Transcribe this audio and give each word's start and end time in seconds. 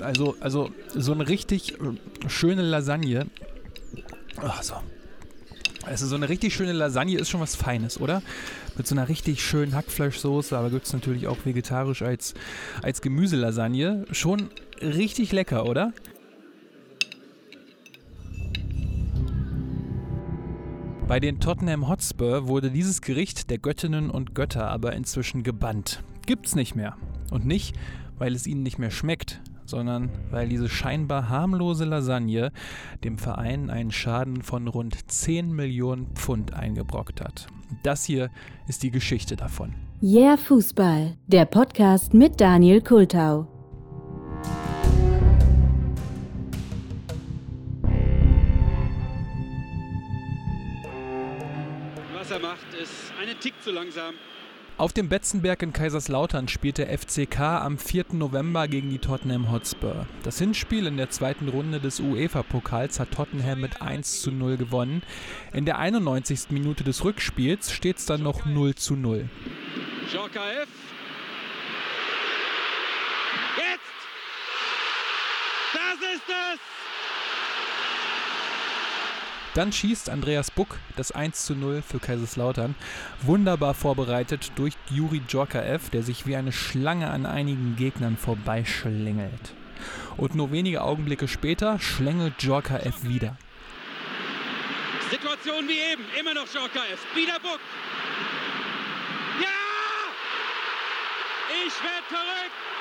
Also, 0.00 0.36
also 0.40 0.70
so 0.94 1.12
eine 1.12 1.28
richtig 1.28 1.74
schöne 2.28 2.62
Lasagne. 2.62 3.26
Ach 4.40 4.62
so. 4.62 4.74
Also 5.84 6.06
so 6.06 6.16
eine 6.16 6.28
richtig 6.28 6.54
schöne 6.54 6.72
Lasagne 6.72 7.16
ist 7.18 7.30
schon 7.30 7.40
was 7.40 7.56
Feines, 7.56 8.00
oder? 8.00 8.22
Mit 8.76 8.86
so 8.86 8.94
einer 8.94 9.08
richtig 9.08 9.42
schönen 9.42 9.74
Hackfleischsoße, 9.74 10.56
aber 10.56 10.70
gibt 10.70 10.86
es 10.86 10.92
natürlich 10.92 11.26
auch 11.26 11.38
vegetarisch 11.44 12.02
als, 12.02 12.34
als 12.82 13.00
Gemüselasagne. 13.00 14.04
Schon 14.12 14.50
richtig 14.82 15.32
lecker, 15.32 15.66
oder? 15.66 15.92
Bei 21.08 21.20
den 21.20 21.40
Tottenham 21.40 21.88
Hotspur 21.88 22.48
wurde 22.48 22.70
dieses 22.70 23.00
Gericht 23.00 23.48
der 23.48 23.56
Göttinnen 23.56 24.10
und 24.10 24.34
Götter 24.34 24.68
aber 24.68 24.92
inzwischen 24.92 25.42
gebannt. 25.42 26.02
Gibt's 26.26 26.54
nicht 26.54 26.74
mehr. 26.74 26.98
Und 27.30 27.46
nicht, 27.46 27.76
weil 28.18 28.34
es 28.34 28.46
ihnen 28.46 28.62
nicht 28.62 28.78
mehr 28.78 28.90
schmeckt, 28.90 29.40
sondern 29.64 30.10
weil 30.30 30.48
diese 30.48 30.68
scheinbar 30.68 31.28
harmlose 31.28 31.84
Lasagne 31.84 32.52
dem 33.04 33.18
Verein 33.18 33.70
einen 33.70 33.90
Schaden 33.90 34.42
von 34.42 34.66
rund 34.66 35.10
10 35.10 35.52
Millionen 35.52 36.06
Pfund 36.14 36.54
eingebrockt 36.54 37.20
hat. 37.20 37.46
Das 37.82 38.04
hier 38.04 38.30
ist 38.66 38.82
die 38.82 38.90
Geschichte 38.90 39.36
davon. 39.36 39.74
Yeah 40.02 40.36
Fußball, 40.36 41.16
der 41.26 41.44
Podcast 41.44 42.14
mit 42.14 42.40
Daniel 42.40 42.80
Kultau. 42.80 43.48
er 52.30 52.38
macht, 52.40 52.74
ist 52.80 53.12
einen 53.20 53.38
Tick 53.40 53.54
zu 53.62 53.70
langsam. 53.70 54.14
Auf 54.78 54.92
dem 54.92 55.08
Betzenberg 55.08 55.60
in 55.62 55.72
Kaiserslautern 55.72 56.46
spielt 56.46 56.78
der 56.78 56.96
FCK 56.96 57.40
am 57.40 57.78
4. 57.78 58.06
November 58.12 58.68
gegen 58.68 58.90
die 58.90 59.00
Tottenham 59.00 59.50
Hotspur. 59.50 60.06
Das 60.22 60.38
Hinspiel 60.38 60.86
in 60.86 60.96
der 60.96 61.10
zweiten 61.10 61.48
Runde 61.48 61.80
des 61.80 61.98
UEFA-Pokals 61.98 63.00
hat 63.00 63.10
Tottenham 63.10 63.60
mit 63.60 63.82
1 63.82 64.22
zu 64.22 64.30
0 64.30 64.56
gewonnen. 64.56 65.02
In 65.52 65.64
der 65.64 65.78
91. 65.78 66.50
Minute 66.50 66.84
des 66.84 67.02
Rückspiels 67.02 67.72
steht 67.72 67.98
es 67.98 68.06
dann 68.06 68.22
noch 68.22 68.44
0 68.46 68.76
zu 68.76 68.94
0. 68.94 69.28
Jorkaev. 70.14 70.68
Jetzt! 73.56 73.82
Das 75.74 75.96
ist 76.14 76.28
es! 76.28 76.87
Dann 79.58 79.72
schießt 79.72 80.08
Andreas 80.08 80.52
Buck 80.52 80.78
das 80.94 81.10
1 81.10 81.44
zu 81.44 81.56
0 81.56 81.82
für 81.82 81.98
Kaiserslautern. 81.98 82.76
Wunderbar 83.22 83.74
vorbereitet 83.74 84.52
durch 84.54 84.74
Juri 84.88 85.18
Djorkaev, 85.18 85.90
der 85.90 86.04
sich 86.04 86.28
wie 86.28 86.36
eine 86.36 86.52
Schlange 86.52 87.10
an 87.10 87.26
einigen 87.26 87.74
Gegnern 87.74 88.16
vorbeischlängelt. 88.16 89.54
Und 90.16 90.36
nur 90.36 90.52
wenige 90.52 90.82
Augenblicke 90.82 91.26
später 91.26 91.80
schlängelt 91.80 92.40
Djorkaev 92.40 93.02
wieder. 93.02 93.36
Situation 95.10 95.66
wie 95.66 95.92
eben, 95.92 96.04
immer 96.20 96.34
noch 96.34 96.46
Djorkaev, 96.46 97.00
wieder 97.16 97.40
Buck. 97.40 97.58
Ja! 99.40 99.48
Ich 101.66 101.82
werde 101.82 102.06
verrückt! 102.06 102.77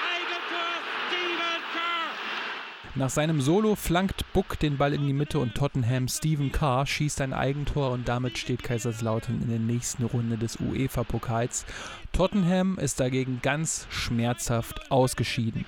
Nach 2.97 3.11
seinem 3.11 3.41
Solo 3.41 3.75
flankt 3.75 4.25
Buck 4.33 4.57
den 4.57 4.77
Ball 4.77 4.91
in 4.91 5.05
die 5.05 5.13
Mitte 5.13 5.37
und 5.37 5.53
Tottenham 5.53 6.07
Stephen 6.07 6.51
Carr 6.51 6.87
schießt 6.87 7.21
ein 7.21 7.31
Eigentor 7.31 7.91
und 7.91 8.07
damit 8.07 8.39
steht 8.39 8.63
Kaiserslautern 8.63 9.39
in 9.39 9.49
der 9.49 9.59
nächsten 9.59 10.03
Runde 10.03 10.35
des 10.35 10.57
UEFA-Pokals. 10.59 11.67
Tottenham 12.11 12.79
ist 12.79 12.99
dagegen 12.99 13.39
ganz 13.43 13.85
schmerzhaft 13.91 14.89
ausgeschieden. 14.89 15.63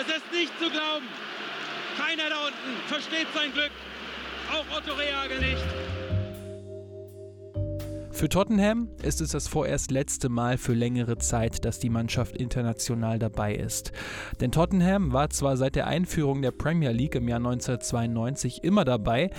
Es 0.00 0.06
ist 0.16 0.32
nicht 0.32 0.56
zu 0.60 0.70
glauben. 0.70 1.06
Keiner 1.98 2.28
da 2.28 2.46
unten 2.46 2.86
versteht 2.86 3.26
sein 3.34 3.52
Glück. 3.52 3.72
Auch 4.52 4.78
Otto 4.78 4.94
Rehagel 4.94 5.40
nicht. 5.40 5.64
Für 8.22 8.28
Tottenham 8.28 8.88
ist 9.02 9.20
es 9.20 9.32
das 9.32 9.48
vorerst 9.48 9.90
letzte 9.90 10.28
Mal 10.28 10.56
für 10.56 10.74
längere 10.74 11.18
Zeit, 11.18 11.64
dass 11.64 11.80
die 11.80 11.90
Mannschaft 11.90 12.36
international 12.36 13.18
dabei 13.18 13.56
ist. 13.56 13.90
Denn 14.40 14.52
Tottenham 14.52 15.12
war 15.12 15.30
zwar 15.30 15.56
seit 15.56 15.74
der 15.74 15.88
Einführung 15.88 16.40
der 16.40 16.52
Premier 16.52 16.92
League 16.92 17.16
im 17.16 17.26
Jahr 17.26 17.38
1992 17.38 18.62
immer 18.62 18.84
dabei, 18.84 19.30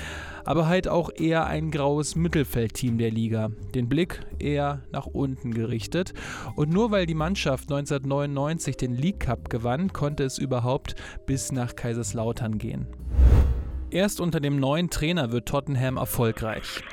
aber 0.44 0.68
halt 0.68 0.90
auch 0.90 1.12
eher 1.16 1.46
ein 1.46 1.72
graues 1.72 2.18
Mittelfeldteam 2.18 2.98
der 2.98 3.10
Liga. 3.10 3.52
Den 3.74 3.88
Blick 3.88 4.20
eher 4.38 4.82
nach 4.92 5.06
unten 5.06 5.54
gerichtet. 5.54 6.14
Und 6.58 6.70
nur 6.70 6.92
weil 6.92 7.06
die 7.06 7.14
Mannschaft 7.14 7.72
1999 7.72 8.76
den 8.76 8.96
League 8.96 9.22
Cup 9.22 9.50
gewann, 9.50 9.94
konnte 9.94 10.26
es 10.26 10.38
überhaupt 10.38 10.96
bis 11.26 11.54
nach 11.54 11.78
Kaiserslautern 11.78 12.58
gehen. 12.58 12.88
Erst 13.92 14.20
unter 14.20 14.42
dem 14.42 14.60
neuen 14.60 14.90
Trainer 14.90 15.32
wird 15.32 15.48
Tottenham 15.48 15.96
erfolgreich. 15.96 16.84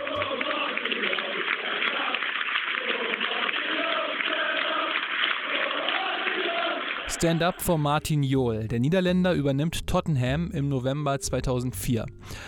Stand-up 7.21 7.61
vor 7.61 7.77
Martin 7.77 8.23
Jol. 8.23 8.67
Der 8.67 8.81
Niederländer 8.81 9.35
übernimmt 9.35 9.87
Tottenham 9.87 10.51
im 10.53 10.71
November 10.71 11.21
2004. 11.21 12.07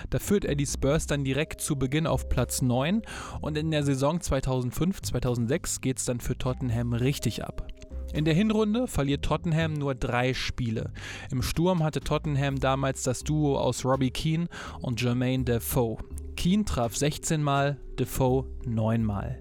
Da 0.08 0.18
führt 0.18 0.46
er 0.46 0.54
die 0.54 0.64
Spurs 0.64 1.06
dann 1.06 1.24
direkt 1.24 1.60
zu 1.60 1.76
Beginn 1.76 2.06
auf 2.06 2.30
Platz 2.30 2.62
9 2.62 3.02
und 3.42 3.58
in 3.58 3.70
der 3.70 3.82
Saison 3.82 4.20
2005-2006 4.20 5.82
geht 5.82 5.98
es 5.98 6.06
dann 6.06 6.20
für 6.20 6.38
Tottenham 6.38 6.94
richtig 6.94 7.44
ab. 7.44 7.68
In 8.14 8.24
der 8.24 8.32
Hinrunde 8.32 8.86
verliert 8.86 9.26
Tottenham 9.26 9.74
nur 9.74 9.94
drei 9.94 10.32
Spiele. 10.32 10.90
Im 11.30 11.42
Sturm 11.42 11.82
hatte 11.82 12.00
Tottenham 12.00 12.58
damals 12.58 13.02
das 13.02 13.24
Duo 13.24 13.58
aus 13.58 13.84
Robbie 13.84 14.10
Keane 14.10 14.48
und 14.80 15.02
Jermaine 15.02 15.44
Defoe. 15.44 15.98
Keane 16.42 16.64
traf 16.64 16.96
16 16.96 17.40
Mal, 17.40 17.76
Defoe 18.00 18.46
9 18.66 19.04
Mal. 19.04 19.38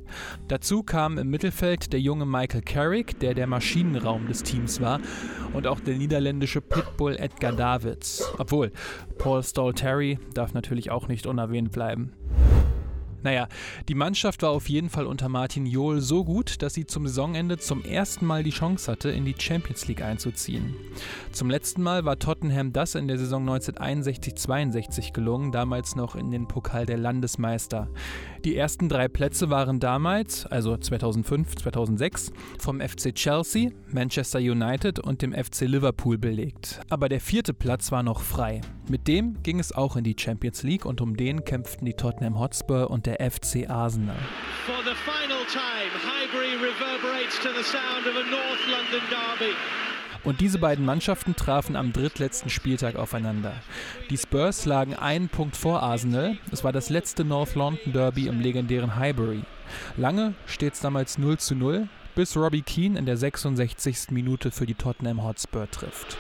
Dazu 0.48 0.84
kam 0.84 1.18
im 1.18 1.32
Mittelfeld 1.32 1.94
der 1.94 2.00
junge 2.00 2.28
Michael 2.28 2.62
Carrick, 2.62 3.20
der 3.20 3.34
der 3.34 3.48
Maschinenraum 3.48 4.28
des 4.28 4.44
Teams 4.44 4.82
war, 4.82 5.00
und 5.54 5.66
auch 5.66 5.80
der 5.80 5.96
niederländische 5.96 6.62
Pitbull 6.62 7.16
Edgar 7.16 7.54
Davids. 7.54 8.32
Obwohl, 8.38 8.72
Paul 9.18 9.42
Stalteri 9.42 10.20
darf 10.36 10.54
natürlich 10.54 10.92
auch 10.92 11.08
nicht 11.08 11.26
unerwähnt 11.26 11.72
bleiben. 11.72 12.14
Naja, 13.24 13.48
die 13.88 13.96
Mannschaft 13.96 14.42
war 14.42 14.50
auf 14.50 14.70
jeden 14.70 14.90
Fall 14.90 15.06
unter 15.06 15.30
Martin 15.30 15.66
Jol 15.66 16.02
so 16.02 16.24
gut, 16.24 16.62
dass 16.62 16.74
sie 16.74 16.86
zum 16.86 17.08
Saisonende 17.08 17.58
zum 17.58 17.84
ersten 17.84 18.26
Mal 18.26 18.44
die 18.44 18.52
Chance 18.52 18.92
hatte, 18.92 19.10
in 19.10 19.26
die 19.26 19.36
Champions 19.38 19.88
League 19.88 20.02
einzuziehen. 20.02 20.76
Zum 21.32 21.50
letzten 21.50 21.84
Mal 21.84 22.06
war 22.06 22.18
Tottenham 22.18 22.74
das 22.74 22.96
in 22.96 23.08
der 23.08 23.18
Saison 23.18 23.48
1961-62 23.50 25.14
gelungen, 25.14 25.52
damals 25.52 25.96
noch 25.96 26.16
in 26.16 26.32
den 26.32 26.48
Pokal 26.48 26.86
der 26.86 26.98
Landesmeister. 26.98 27.90
Die 28.44 28.56
ersten 28.56 28.90
drei 28.90 29.08
Plätze 29.08 29.52
waren 29.52 29.80
damals, 29.80 30.48
also 30.48 30.76
2005, 30.76 31.56
2006, 31.58 32.32
vom 32.58 32.82
FC 32.82 33.14
Chelsea, 33.14 33.70
Manchester 33.88 34.40
United 34.40 35.00
und 35.00 35.22
dem 35.22 35.34
FC 35.34 35.62
Liverpool 35.62 36.18
belegt. 36.18 36.82
Aber 36.90 37.08
der 37.08 37.22
vierte 37.22 37.54
Platz 37.54 37.92
war 37.92 38.02
noch 38.02 38.22
frei. 38.22 38.62
Mit 38.92 39.08
dem 39.08 39.42
ging 39.42 39.62
es 39.62 39.72
auch 39.72 39.96
in 39.96 40.04
die 40.04 40.18
Champions 40.20 40.64
League 40.64 40.86
und 40.86 41.00
um 41.00 41.16
den 41.16 41.46
kämpften 41.46 41.86
die 41.86 41.94
Tottenham 41.94 42.38
Hotspur 42.38 42.92
und 42.92 43.06
der 43.06 43.32
FC 43.32 43.70
Arsenal. 43.70 44.18
For 44.66 44.76
the 44.84 44.94
final 45.06 45.46
time, 45.46 45.94
Highbury 46.04 46.56
reverberates 46.58 47.40
to 47.40 47.48
the 47.58 47.64
sound 47.64 48.06
of 48.06 48.18
a 48.18 48.30
North 48.30 48.60
London 48.70 49.00
derby. 49.10 49.54
Und 50.26 50.42
diese 50.42 50.60
beiden 50.60 50.84
Mannschaften 50.84 51.38
trafen 51.38 51.78
am 51.78 51.94
drittletzten 51.94 52.50
Spieltag 52.50 52.98
aufeinander. 52.98 53.54
Die 54.10 54.18
Spurs 54.18 54.66
lagen 54.66 54.94
einen 54.94 55.30
Punkt 55.30 55.56
vor 55.56 55.82
Arsenal. 55.82 56.38
Es 56.52 56.66
war 56.66 56.74
das 56.74 56.90
letzte 56.90 57.24
North 57.24 57.56
London 57.56 57.94
Derby 57.94 58.28
im 58.28 58.42
legendären 58.42 58.98
Highbury. 58.98 59.44
Lange 59.96 60.34
steht 60.48 60.74
es 60.74 60.82
damals 60.82 61.18
0 61.18 61.38
zu 61.38 61.56
0, 61.56 61.88
bis 62.14 62.36
Robbie 62.36 62.62
Keane 62.62 63.00
in 63.00 63.06
der 63.06 63.16
66. 63.16 64.12
Minute 64.12 64.52
für 64.52 64.66
die 64.66 64.76
Tottenham 64.76 65.24
Hotspur 65.24 65.72
trifft. 65.72 66.18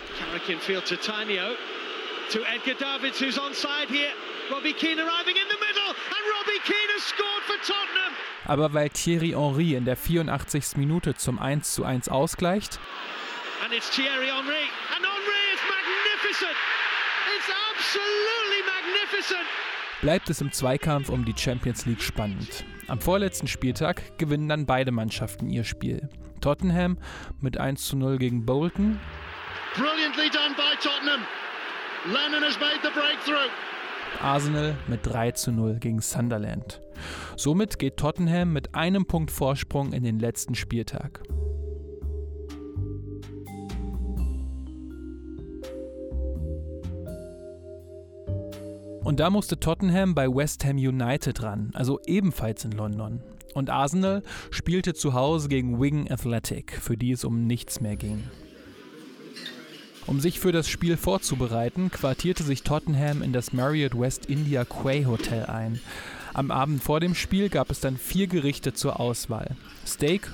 To 2.32 2.40
Edgar 2.46 2.76
Davids, 2.76 3.20
who's 3.20 3.38
onside 3.38 3.90
here. 3.90 4.14
Robbie 4.50 4.72
Keane 4.72 5.00
arriving 5.00 5.36
in 5.36 5.48
the 5.50 5.60
middle, 5.60 5.90
and 5.90 6.24
Robbie 6.38 6.62
Keane 6.64 6.92
has 6.96 7.04
scored 7.04 7.44
for 7.44 7.58
Tottenham. 7.58 8.14
Aber 8.46 8.74
weil 8.74 8.90
Thierry 8.90 9.32
Henry 9.32 9.74
in 9.76 9.84
der 9.84 9.98
84. 9.98 10.78
Minute 10.78 11.16
zum 11.16 11.40
1 11.40 11.74
zu 11.74 11.84
1 11.84 12.08
ausgleicht, 12.08 12.80
And 13.66 13.74
it's 13.74 13.90
Thierry 13.90 14.28
Henry. 14.28 14.72
And 14.96 15.04
Henry 15.04 15.44
is 15.54 15.60
magnificent. 15.68 16.56
It's 17.36 17.50
absolutely 17.70 18.64
magnificent. 18.66 19.48
Bleibt 20.02 20.30
es 20.30 20.40
im 20.40 20.54
Zweikampf 20.54 21.10
um 21.10 21.26
die 21.26 21.36
Champions 21.38 21.86
League 21.86 22.02
spannend. 22.02 22.64
Am 22.88 23.02
vorletzten 23.02 23.50
Spieltag 23.50 24.18
gewinnen 24.18 24.48
dann 24.48 24.66
beide 24.66 24.92
Mannschaften 24.92 25.50
ihr 25.50 25.66
Spiel. 25.66 26.08
Tottenham 26.40 26.98
mit 27.42 27.58
1 27.58 27.86
zu 27.88 27.98
0 27.98 28.20
gegen 28.20 28.46
Bolton. 28.46 29.02
Brilliantly 29.76 30.30
done 30.30 30.56
by 30.56 30.78
Tottenham. 30.82 31.26
Lennon 32.06 32.42
has 32.42 32.60
made 32.60 32.80
the 32.82 32.90
breakthrough. 32.90 33.52
Arsenal 34.22 34.76
mit 34.88 35.06
3 35.06 35.34
zu 35.34 35.52
0 35.52 35.78
gegen 35.80 36.02
Sunderland. 36.02 36.82
Somit 37.38 37.78
geht 37.78 37.98
Tottenham 37.98 38.54
mit 38.54 38.74
einem 38.74 39.06
Punkt 39.06 39.30
Vorsprung 39.30 39.94
in 39.94 40.04
den 40.04 40.18
letzten 40.18 40.56
Spieltag. 40.56 41.22
Und 49.04 49.20
da 49.20 49.30
musste 49.30 49.60
Tottenham 49.60 50.16
bei 50.16 50.28
West 50.28 50.66
Ham 50.66 50.78
United 50.78 51.44
ran, 51.44 51.70
also 51.76 52.00
ebenfalls 52.08 52.66
in 52.66 52.72
London. 52.72 53.22
Und 53.54 53.70
Arsenal 53.70 54.24
spielte 54.50 54.96
zu 54.96 55.14
Hause 55.14 55.50
gegen 55.50 55.80
Wigan 55.80 56.10
Athletic, 56.10 56.72
für 56.72 56.98
die 56.98 57.12
es 57.12 57.24
um 57.24 57.46
nichts 57.46 57.80
mehr 57.80 57.96
ging. 57.96 58.24
Um 60.08 60.20
sich 60.20 60.40
für 60.40 60.52
das 60.52 60.68
Spiel 60.68 60.98
vorzubereiten, 60.98 61.92
quartierte 61.92 62.44
sich 62.44 62.64
Tottenham 62.64 63.22
in 63.22 63.34
das 63.34 63.54
Marriott 63.54 63.98
West 63.98 64.26
India 64.26 64.66
Quay 64.66 65.06
Hotel 65.06 65.46
ein. 65.46 65.80
Am 66.34 66.50
Abend 66.50 66.82
vor 66.82 67.00
dem 67.00 67.14
Spiel 67.14 67.50
gab 67.50 67.70
es 67.70 67.80
dann 67.80 67.98
vier 67.98 68.28
Gerichte 68.28 68.74
zur 68.74 69.00
Auswahl: 69.00 69.56
Steak, 69.86 70.32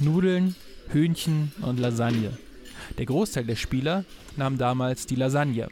Nudeln, 0.00 0.54
Hühnchen 0.88 1.52
und 1.62 1.78
Lasagne. 1.78 2.36
Der 2.98 3.06
Großteil 3.06 3.44
der 3.44 3.56
Spieler 3.56 4.04
nahm 4.36 4.58
damals 4.58 5.06
die 5.06 5.16
Lasagne. 5.16 5.68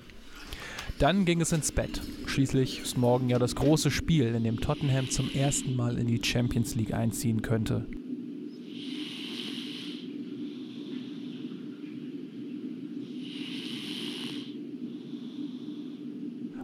Dann 0.99 1.25
ging 1.25 1.41
es 1.41 1.53
ins 1.53 1.73
Bett. 1.73 2.01
Schließlich 2.27 2.81
ist 2.81 2.99
morgen 2.99 3.29
ja 3.29 3.39
das 3.39 3.55
große 3.55 3.91
Spiel, 3.91 4.35
in 4.35 4.45
dem 4.45 4.61
Tottenham 4.61 5.11
zum 5.11 5.31
ersten 5.33 5.77
Mal 5.77 5.97
in 5.97 6.07
die 6.07 6.23
Champions 6.23 6.75
League 6.75 6.93
einziehen 6.93 7.43
könnte. 7.43 7.87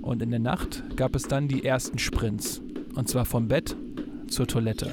Und 0.05 0.21
in 0.21 0.31
der 0.31 0.39
Nacht 0.39 0.83
gab 0.97 1.17
es 1.17 1.23
dann 1.23 1.49
die 1.49 1.65
ersten 1.65 1.99
Sprints. 1.99 2.61
Und 2.95 3.09
zwar 3.09 3.25
vom 3.25 3.49
Bett 3.49 3.75
zur 4.29 4.47
Toilette. 4.47 4.93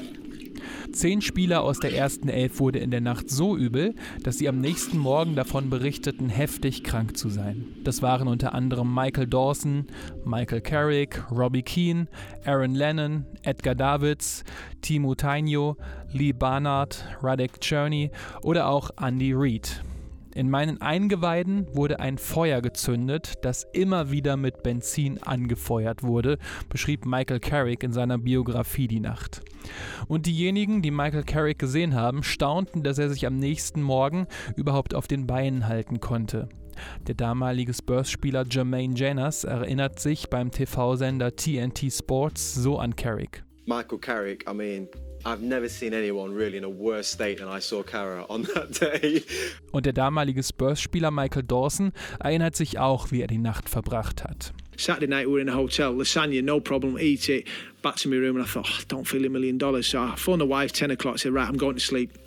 Zehn 0.93 1.21
Spieler 1.21 1.63
aus 1.63 1.79
der 1.79 1.93
ersten 1.93 2.29
Elf 2.29 2.61
wurde 2.61 2.79
in 2.79 2.91
der 2.91 3.01
Nacht 3.01 3.29
so 3.29 3.57
übel, 3.57 3.93
dass 4.23 4.37
sie 4.37 4.47
am 4.47 4.61
nächsten 4.61 4.97
Morgen 4.97 5.35
davon 5.35 5.69
berichteten, 5.69 6.29
heftig 6.29 6.85
krank 6.85 7.17
zu 7.17 7.27
sein. 7.27 7.65
Das 7.83 8.01
waren 8.01 8.29
unter 8.29 8.53
anderem 8.53 8.93
Michael 8.93 9.27
Dawson, 9.27 9.85
Michael 10.23 10.61
Carrick, 10.61 11.21
Robbie 11.29 11.63
Keane, 11.63 12.07
Aaron 12.45 12.73
Lennon, 12.73 13.25
Edgar 13.43 13.75
Davids, 13.75 14.45
Timo 14.81 15.13
Tainio, 15.13 15.75
Lee 16.13 16.31
Barnard, 16.31 17.03
Radek 17.21 17.59
Cherney 17.59 18.11
oder 18.43 18.67
auch 18.67 18.91
Andy 18.97 19.33
Reid. 19.33 19.83
In 20.33 20.49
meinen 20.49 20.79
Eingeweiden 20.79 21.67
wurde 21.75 21.99
ein 21.99 22.17
Feuer 22.17 22.61
gezündet, 22.61 23.33
das 23.41 23.67
immer 23.73 24.11
wieder 24.11 24.37
mit 24.37 24.63
Benzin 24.63 25.21
angefeuert 25.21 26.03
wurde, 26.03 26.37
beschrieb 26.69 27.05
Michael 27.05 27.41
Carrick 27.41 27.83
in 27.83 27.91
seiner 27.91 28.17
Biografie 28.17 28.87
Die 28.87 29.01
Nacht. 29.01 29.41
Und 30.07 30.27
diejenigen, 30.27 30.81
die 30.81 30.91
Michael 30.91 31.23
Carrick 31.23 31.59
gesehen 31.59 31.95
haben, 31.95 32.23
staunten, 32.23 32.81
dass 32.81 32.97
er 32.97 33.09
sich 33.09 33.27
am 33.27 33.35
nächsten 33.35 33.81
Morgen 33.81 34.25
überhaupt 34.55 34.95
auf 34.95 35.07
den 35.07 35.27
Beinen 35.27 35.67
halten 35.67 35.99
konnte. 35.99 36.47
Der 37.07 37.15
damalige 37.15 37.73
Spurs-Spieler 37.73 38.45
Jermaine 38.49 38.95
Janas 38.95 39.43
erinnert 39.43 39.99
sich 39.99 40.29
beim 40.29 40.49
TV-Sender 40.49 41.35
TNT 41.35 41.91
Sports 41.91 42.55
so 42.55 42.79
an 42.79 42.95
Carrick. 42.95 43.43
Michael 43.65 43.99
Carrick, 43.99 44.49
I 44.49 44.53
mean, 44.53 44.87
I've 45.25 45.41
never 45.41 45.69
seen 45.69 45.93
anyone 45.93 46.33
really 46.33 46.57
in 46.57 46.63
a 46.63 46.69
worse 46.69 47.07
state 47.07 47.39
than 47.39 47.47
I 47.47 47.59
saw 47.59 47.83
Carragher 47.83 48.25
on 48.29 48.43
that 48.55 48.79
day. 48.79 49.23
Und 49.71 49.85
der 49.85 49.93
damalige 49.93 50.43
Spurs-Spieler 50.43 51.11
Michael 51.11 51.43
Dawson 51.43 51.91
erinnert 52.19 52.55
sich 52.55 52.79
auch, 52.79 53.11
wie 53.11 53.21
er 53.21 53.27
die 53.27 53.37
Nacht 53.37 53.69
verbracht 53.69 54.23
hat. 54.23 54.53
Saturday 54.77 55.07
night 55.07 55.27
we 55.27 55.33
were 55.33 55.41
in 55.41 55.49
a 55.49 55.55
hotel, 55.55 55.93
lasagna, 55.93 56.41
no 56.41 56.59
problem, 56.59 56.97
eat 56.97 57.29
it. 57.29 57.47
Back 57.83 57.97
to 57.97 58.09
my 58.09 58.15
room 58.15 58.37
and 58.37 58.45
I 58.45 58.47
thought, 58.47 58.67
oh, 58.67 58.79
I 58.79 58.83
don't 58.87 59.05
feel 59.07 59.25
a 59.25 59.29
million 59.29 59.57
dollars. 59.57 59.87
So 59.87 60.01
I 60.01 60.15
phoned 60.15 60.41
the 60.41 60.45
wife, 60.45 60.71
10 60.73 60.91
o'clock, 60.91 61.19
said, 61.19 61.33
right, 61.33 61.47
I'm 61.47 61.57
going 61.57 61.75
to 61.75 61.81
sleep. 61.81 62.17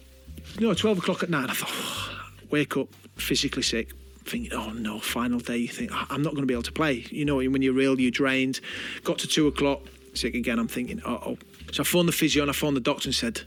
You 0.58 0.68
know, 0.68 0.74
12 0.74 0.98
o'clock 0.98 1.22
at 1.22 1.30
night, 1.30 1.50
I 1.50 1.54
thought, 1.54 1.70
oh, 1.72 2.10
wake 2.50 2.76
up, 2.76 2.88
physically 3.16 3.62
sick. 3.62 3.90
Thinking, 4.24 4.52
oh 4.52 4.70
no, 4.70 5.00
final 5.00 5.38
day. 5.40 5.58
You 5.58 5.68
think, 5.68 5.90
I'm 5.92 6.22
not 6.22 6.30
going 6.30 6.42
to 6.42 6.46
be 6.46 6.54
able 6.54 6.62
to 6.62 6.72
play. 6.72 7.04
You 7.10 7.24
know, 7.24 7.36
when 7.36 7.60
you're 7.60 7.78
ill, 7.80 8.00
you're 8.00 8.10
drained. 8.10 8.60
Got 9.02 9.18
to 9.18 9.26
two 9.26 9.48
o'clock, 9.48 9.80
sick 10.14 10.34
again. 10.34 10.58
I'm 10.58 10.68
thinking, 10.68 11.02
oh, 11.04 11.36
So 11.74 11.82
I 11.82 11.84
phoned 11.84 12.08
the 12.08 12.12
physio 12.12 12.44
and 12.44 12.50
I 12.50 12.54
phoned 12.54 12.76
the 12.76 12.80
doctor 12.80 13.08
and 13.08 13.14
said, 13.14 13.40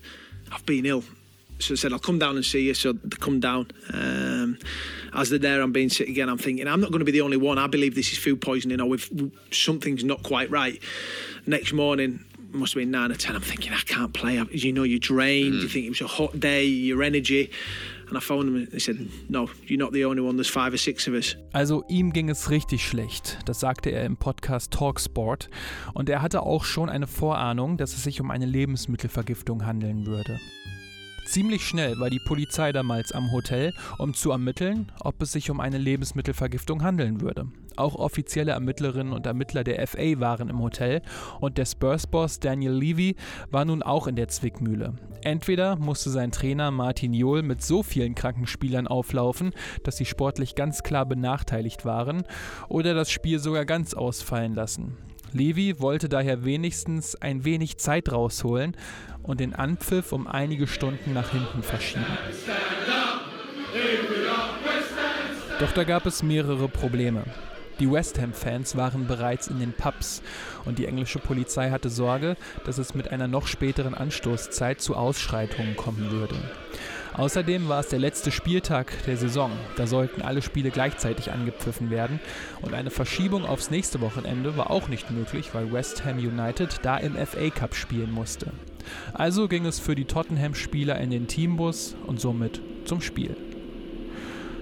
I've 0.51 0.65
been 0.65 0.85
ill. 0.85 1.01
So 1.59 1.75
I 1.75 1.77
said, 1.77 1.93
I'll 1.93 1.99
come 1.99 2.19
down 2.19 2.35
and 2.35 2.43
see 2.43 2.67
you. 2.67 2.73
So 2.73 2.91
they 2.91 3.15
come 3.15 3.39
down. 3.39 3.71
Um, 3.93 4.59
as 5.13 5.29
they're 5.29 5.39
there, 5.39 5.61
I'm 5.61 5.71
being 5.71 5.87
sick 5.87 6.09
again. 6.09 6.27
I'm 6.27 6.37
thinking, 6.37 6.67
I'm 6.67 6.81
not 6.81 6.91
going 6.91 6.99
to 6.99 7.05
be 7.05 7.13
the 7.13 7.21
only 7.21 7.37
one. 7.37 7.57
I 7.57 7.67
believe 7.67 7.95
this 7.95 8.11
is 8.11 8.17
food 8.17 8.41
poisoning 8.41 8.81
or 8.81 8.93
if 8.95 9.09
something's 9.51 10.03
not 10.03 10.23
quite 10.23 10.51
right. 10.51 10.77
Next 11.45 11.71
morning, 11.71 12.19
must 12.51 12.73
have 12.73 12.81
been 12.81 12.91
nine 12.91 13.13
or 13.13 13.15
ten. 13.15 13.33
I'm 13.33 13.41
thinking, 13.41 13.71
I 13.71 13.79
can't 13.85 14.13
play. 14.13 14.43
You 14.51 14.73
know, 14.73 14.83
you're 14.83 14.99
drained. 14.99 15.53
Mm. 15.53 15.61
You 15.61 15.69
think 15.69 15.85
it 15.85 15.89
was 15.91 16.01
a 16.01 16.07
hot 16.07 16.37
day, 16.37 16.65
your 16.65 17.03
energy. 17.03 17.49
Also 21.53 21.83
ihm 21.89 22.13
ging 22.13 22.29
es 22.29 22.49
richtig 22.49 22.85
schlecht. 22.85 23.39
Das 23.45 23.59
sagte 23.59 23.89
er 23.89 24.05
im 24.05 24.17
Podcast 24.17 24.71
Talksport. 24.71 25.49
Und 25.93 26.09
er 26.09 26.21
hatte 26.21 26.43
auch 26.43 26.63
schon 26.63 26.89
eine 26.89 27.07
Vorahnung, 27.07 27.77
dass 27.77 27.93
es 27.93 28.03
sich 28.03 28.21
um 28.21 28.31
eine 28.31 28.45
Lebensmittelvergiftung 28.45 29.65
handeln 29.65 30.05
würde. 30.05 30.39
Ziemlich 31.27 31.67
schnell 31.67 31.99
war 31.99 32.09
die 32.09 32.21
Polizei 32.25 32.71
damals 32.71 33.11
am 33.11 33.33
Hotel, 33.33 33.73
um 33.97 34.13
zu 34.13 34.31
ermitteln, 34.31 34.89
ob 35.01 35.21
es 35.21 35.33
sich 35.33 35.49
um 35.49 35.59
eine 35.59 35.77
Lebensmittelvergiftung 35.77 36.83
handeln 36.83 37.19
würde. 37.19 37.47
Auch 37.77 37.95
offizielle 37.95 38.51
Ermittlerinnen 38.51 39.13
und 39.13 39.25
Ermittler 39.25 39.63
der 39.63 39.87
FA 39.87 40.19
waren 40.19 40.49
im 40.49 40.61
Hotel 40.61 41.01
und 41.39 41.57
der 41.57 41.65
Spurs-Boss 41.65 42.39
Daniel 42.39 42.73
Levy 42.73 43.15
war 43.51 43.65
nun 43.65 43.83
auch 43.83 44.07
in 44.07 44.15
der 44.15 44.27
Zwickmühle. 44.27 44.95
Entweder 45.21 45.75
musste 45.75 46.09
sein 46.09 46.31
Trainer 46.31 46.71
Martin 46.71 47.13
Jol 47.13 47.43
mit 47.43 47.63
so 47.63 47.83
vielen 47.83 48.15
kranken 48.15 48.47
Spielern 48.47 48.87
auflaufen, 48.87 49.51
dass 49.83 49.97
sie 49.97 50.05
sportlich 50.05 50.55
ganz 50.55 50.83
klar 50.83 51.05
benachteiligt 51.05 51.85
waren, 51.85 52.23
oder 52.67 52.93
das 52.93 53.11
Spiel 53.11 53.39
sogar 53.39 53.65
ganz 53.65 53.93
ausfallen 53.93 54.55
lassen. 54.55 54.97
Levi 55.33 55.79
wollte 55.79 56.09
daher 56.09 56.45
wenigstens 56.45 57.15
ein 57.15 57.45
wenig 57.45 57.77
Zeit 57.77 58.11
rausholen 58.11 58.75
und 59.21 59.39
den 59.39 59.53
Anpfiff 59.53 60.13
um 60.13 60.25
einige 60.25 60.67
Stunden 60.67 61.13
nach 61.13 61.31
hinten 61.31 61.61
verschieben. 61.61 62.05
Doch 65.59 65.71
da 65.71 65.83
gab 65.83 66.05
es 66.05 66.23
mehrere 66.23 66.69
Probleme. 66.69 67.23
Die 67.79 67.91
West 67.91 68.19
Ham-Fans 68.19 68.75
waren 68.75 69.05
bereits 69.05 69.47
in 69.47 69.59
den 69.59 69.73
Pubs 69.73 70.23
und 70.65 70.79
die 70.79 70.87
englische 70.87 71.19
Polizei 71.19 71.69
hatte 71.69 71.89
Sorge, 71.89 72.35
dass 72.65 72.79
es 72.79 72.95
mit 72.95 73.11
einer 73.11 73.27
noch 73.27 73.45
späteren 73.45 73.93
Anstoßzeit 73.93 74.81
zu 74.81 74.95
Ausschreitungen 74.95 75.75
kommen 75.75 76.09
würde. 76.09 76.35
Außerdem 77.13 77.67
war 77.67 77.79
es 77.79 77.89
der 77.89 77.99
letzte 77.99 78.31
Spieltag 78.31 78.93
der 79.05 79.17
Saison. 79.17 79.51
Da 79.75 79.87
sollten 79.87 80.21
alle 80.21 80.43
Spiele 80.43 80.69
gleichzeitig 80.69 81.31
angepfiffen 81.31 81.89
werden. 81.89 82.19
Und 82.61 82.75
eine 82.75 82.91
Verschiebung 82.91 83.43
aufs 83.43 83.71
nächste 83.71 84.01
Wochenende 84.01 84.55
war 84.55 84.69
auch 84.69 84.87
nicht 84.87 85.09
möglich, 85.09 85.49
weil 85.53 85.71
West 85.71 86.05
Ham 86.05 86.19
United 86.19 86.79
da 86.83 86.97
im 86.97 87.15
FA 87.15 87.49
Cup 87.49 87.73
spielen 87.73 88.11
musste. 88.11 88.51
Also 89.13 89.47
ging 89.47 89.65
es 89.65 89.79
für 89.79 89.95
die 89.95 90.05
Tottenham-Spieler 90.05 90.99
in 90.99 91.09
den 91.09 91.27
Teambus 91.27 91.95
und 92.05 92.21
somit 92.21 92.61
zum 92.85 93.01
Spiel. 93.01 93.35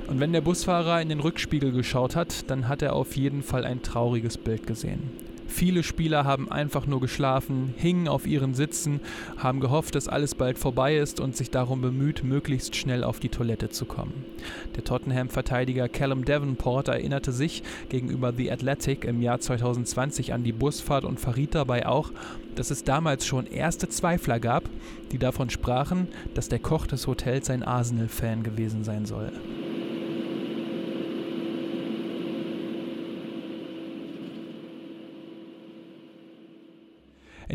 Und 0.07 0.19
wenn 0.19 0.33
der 0.33 0.41
Busfahrer 0.41 1.01
in 1.01 1.09
den 1.09 1.19
Rückspiegel 1.19 1.71
geschaut 1.71 2.15
hat, 2.15 2.50
dann 2.50 2.67
hat 2.67 2.81
er 2.81 2.93
auf 2.93 3.15
jeden 3.15 3.41
Fall 3.41 3.65
ein 3.65 3.81
trauriges 3.81 4.38
Bild 4.38 4.67
gesehen. 4.67 5.01
Viele 5.47 5.83
Spieler 5.83 6.25
haben 6.25 6.51
einfach 6.51 6.85
nur 6.85 7.00
geschlafen, 7.00 7.74
hingen 7.77 8.07
auf 8.07 8.27
ihren 8.27 8.53
Sitzen, 8.53 9.00
haben 9.38 9.62
gehofft, 9.62 9.95
dass 9.95 10.07
alles 10.07 10.35
bald 10.35 10.57
vorbei 10.57 10.97
ist 10.97 11.19
und 11.19 11.38
sich 11.38 11.50
darum 11.50 11.81
bemüht, 11.81 12.24
möglichst 12.24 12.75
schnell 12.75 13.03
auf 13.03 13.19
die 13.19 13.29
Toilette 13.29 13.69
zu 13.69 13.85
kommen. 13.85 14.25
Der 14.75 14.83
Tottenham-Verteidiger 14.83 15.88
Callum 15.88 16.25
Davenport 16.25 16.89
erinnerte 16.89 17.31
sich 17.31 17.63
gegenüber 17.89 18.33
The 18.35 18.51
Athletic 18.51 19.05
im 19.05 19.21
Jahr 19.21 19.39
2020 19.39 20.33
an 20.33 20.43
die 20.43 20.51
Busfahrt 20.51 21.05
und 21.05 21.19
verriet 21.19 21.55
dabei 21.55 21.85
auch, 21.85 22.12
dass 22.55 22.69
es 22.69 22.83
damals 22.83 23.25
schon 23.25 23.45
erste 23.45 23.88
Zweifler 23.88 24.39
gab, 24.39 24.63
die 25.12 25.19
davon 25.19 25.50
sprachen, 25.50 26.09
dass 26.33 26.50
der 26.50 26.59
Koch 26.59 26.85
des 26.85 27.07
Hotels 27.07 27.50
ein 27.50 27.63
Arsenal-Fan 27.63 28.43
gewesen 28.43 28.83
sein 28.83 29.05
soll. 29.05 29.31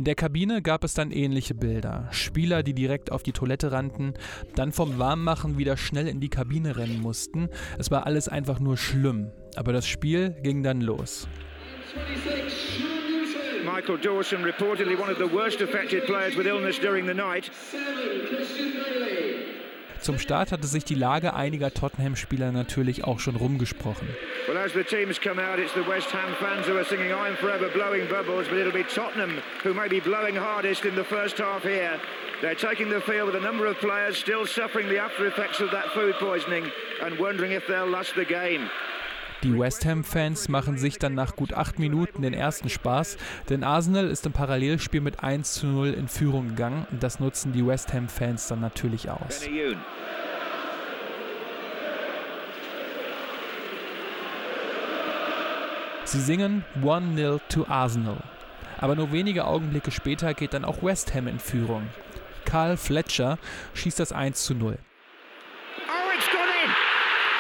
In 0.01 0.05
der 0.05 0.15
Kabine 0.15 0.63
gab 0.63 0.83
es 0.83 0.95
dann 0.95 1.11
ähnliche 1.11 1.55
Bilder. 1.55 2.09
Spieler, 2.11 2.63
die 2.63 2.73
direkt 2.73 3.13
auf 3.13 3.23
die 3.23 3.33
Toilette 3.33 3.71
rannten, 3.71 4.15
dann 4.55 4.73
vom 4.73 4.99
Warmmachen 4.99 5.59
wieder 5.59 5.77
schnell 5.77 6.09
in 6.09 6.21
die 6.21 6.31
Kabine 6.31 6.79
rennen 6.79 7.03
mussten. 7.03 7.51
Es 7.79 7.91
war 7.91 8.07
alles 8.07 8.27
einfach 8.27 8.61
nur 8.61 8.79
schlimm. 8.79 9.31
Aber 9.57 9.75
das 9.75 9.87
Spiel 9.87 10.35
ging 10.43 10.63
dann 10.63 10.81
los. 10.81 11.29
Michael 13.63 13.99
Dawson 13.99 14.43
reportedly 14.43 14.97
one 14.97 15.13
of 15.13 15.19
the 15.19 15.31
worst 15.31 15.61
affected 15.61 16.07
players 16.07 16.35
with 16.35 16.47
illness 16.47 16.81
during 16.81 17.07
the 17.07 17.13
night. 17.13 17.51
Zum 20.01 20.19
Start 20.19 20.51
hatte 20.51 20.67
sich 20.67 20.85
die 20.85 20.95
Lage 20.95 21.35
einiger 21.35 21.75
Tottenham-Spieler 21.75 22.53
natürlich 22.53 23.05
auch 23.05 23.21
schon 23.21 23.37
rumgesprochen. 23.37 24.09
Well, 24.49 24.57
as 24.57 24.73
the 24.73 24.83
teams 24.83 25.21
come 25.21 25.39
out, 25.39 25.59
it's 25.59 25.75
the 25.75 25.87
West 25.87 26.11
Ham 26.13 26.35
fans 26.41 26.67
who 26.67 26.77
are 26.77 26.85
singing 26.85 27.13
I'm 27.13 27.37
forever 27.37 27.69
blowing 27.69 28.09
bubbles, 28.09 28.49
but 28.49 28.59
it'll 28.59 28.73
be 28.73 28.85
Tottenham 28.85 29.43
who 29.63 29.75
may 29.75 29.89
be 29.89 30.01
blowing 30.01 30.37
hardest 30.37 30.87
in 30.87 30.95
the 30.95 31.05
first 31.05 31.39
half 31.39 31.63
here. 31.63 32.01
They're 32.41 32.55
taking 32.55 32.89
the 32.89 33.03
field 33.03 33.27
with 33.27 33.37
a 33.37 33.45
number 33.45 33.67
of 33.67 33.77
players 33.79 34.17
still 34.17 34.47
suffering 34.47 34.89
the 34.89 34.99
after 34.99 35.27
effects 35.27 35.61
of 35.61 35.71
that 35.73 35.91
food 35.93 36.15
poisoning 36.19 36.71
and 37.03 37.19
wondering 37.19 37.53
if 37.53 37.67
they'll 37.67 37.87
last 37.87 38.15
the 38.15 38.25
game. 38.25 38.71
Die 39.43 39.59
West 39.59 39.87
Ham-Fans 39.87 40.49
machen 40.49 40.77
sich 40.77 40.99
dann 40.99 41.15
nach 41.15 41.35
gut 41.35 41.55
acht 41.55 41.79
Minuten 41.79 42.21
den 42.21 42.35
ersten 42.35 42.69
Spaß, 42.69 43.17
denn 43.49 43.65
Arsenal 43.65 44.09
ist 44.09 44.27
im 44.27 44.33
Parallelspiel 44.33 45.01
mit 45.01 45.23
1 45.23 45.55
zu 45.55 45.67
0 45.67 45.95
in 45.95 46.09
Führung 46.09 46.49
gegangen. 46.49 46.87
Das 47.01 47.21
nutzen 47.21 47.53
die 47.53 47.67
West 47.67 47.95
Ham-Fans 47.95 48.49
dann 48.49 48.61
natürlich 48.61 49.09
aus. 49.09 49.49
Sie 56.05 56.21
singen 56.21 56.65
1-0 56.83 57.41
to 57.49 57.67
Arsenal. 57.69 58.19
Aber 58.79 58.97
nur 58.97 59.13
wenige 59.13 59.47
Augenblicke 59.47 59.91
später 59.91 60.35
geht 60.35 60.55
dann 60.55 60.65
auch 60.65 60.83
West 60.83 61.15
Ham 61.15 61.29
in 61.29 61.39
Führung. 61.39 61.87
Karl 62.45 62.77
Fletcher 62.77 63.39
schießt 63.75 64.01
das 64.01 64.13
1 64.13 64.45
zu 64.45 64.55
0. 64.55 64.77
Oh, 64.77 66.17
it's 66.17 66.27
gone 66.27 66.43
in! 66.65 66.71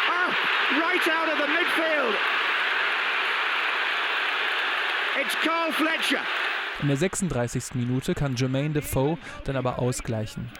Oh, 0.09 0.33
right 0.79 1.09
out 1.09 1.29
of 1.29 1.39
the 1.39 1.47
midfield. 1.47 2.15
It's 5.19 5.35
Carl 5.45 5.73
Fletcher. 5.73 6.21
In 6.83 6.89
der 6.89 6.97
36. 6.97 7.75
Minute 7.75 8.15
kann 8.15 8.37
Jermaine 8.37 8.75
Defoe 8.75 9.19
dann 9.45 9.57
aber 9.57 9.79
ausgleichen. 9.79 10.51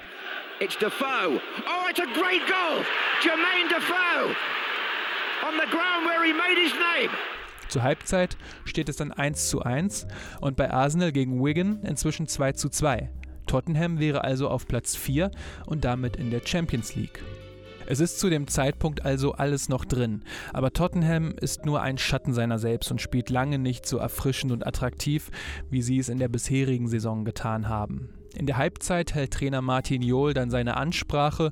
It's 0.61 0.77
Defoe. 0.77 1.41
Oh, 1.67 1.89
it's 1.89 2.01
a 2.01 2.05
great 2.05 2.47
goal! 2.47 2.85
Jermaine 3.23 3.69
Defoe! 3.71 4.35
On 5.47 5.55
the 5.59 5.67
ground 5.71 6.05
where 6.07 6.23
he 6.23 6.35
made 6.35 6.61
his 6.61 6.75
name. 6.75 7.11
Zur 7.69 7.83
Halbzeit 7.83 8.37
steht 8.65 8.89
es 8.89 8.97
dann 8.97 9.13
1 9.13 9.49
zu 9.49 9.63
1 9.63 10.07
und 10.41 10.57
bei 10.57 10.71
Arsenal 10.71 11.13
gegen 11.13 11.43
Wigan 11.43 11.83
inzwischen 11.85 12.27
2 12.27 12.53
zu 12.53 12.69
2. 12.69 13.09
Tottenham 13.47 13.99
wäre 13.99 14.23
also 14.25 14.51
auf 14.51 14.67
Platz 14.67 14.97
4 14.97 15.31
und 15.67 15.85
damit 15.85 16.17
in 16.17 16.31
der 16.31 16.43
Champions 16.45 16.95
League. 16.95 17.23
Es 17.91 17.99
ist 17.99 18.21
zu 18.21 18.31
dem 18.31 18.47
Zeitpunkt 18.47 19.05
also 19.05 19.33
alles 19.33 19.69
noch 19.69 19.85
drin, 19.85 20.23
aber 20.53 20.73
Tottenham 20.73 21.33
ist 21.33 21.67
nur 21.67 21.83
ein 21.83 21.99
Schatten 21.99 22.33
seiner 22.33 22.61
selbst 22.61 22.93
und 22.93 23.01
spielt 23.01 23.31
lange 23.31 23.59
nicht 23.59 23.85
so 23.85 23.99
erfrischend 23.99 24.53
und 24.53 24.65
attraktiv, 24.65 25.29
wie 25.71 25.83
sie 25.83 25.99
es 25.99 26.09
in 26.09 26.21
der 26.21 26.29
bisherigen 26.29 26.87
Saison 26.87 27.25
getan 27.25 27.69
haben. 27.69 28.11
In 28.37 28.47
der 28.47 28.59
Halbzeit 28.59 29.17
hält 29.17 29.33
Trainer 29.33 29.61
Martin 29.61 30.03
Jol 30.03 30.35
dann 30.35 30.53
seine 30.53 30.77
Ansprache 30.77 31.51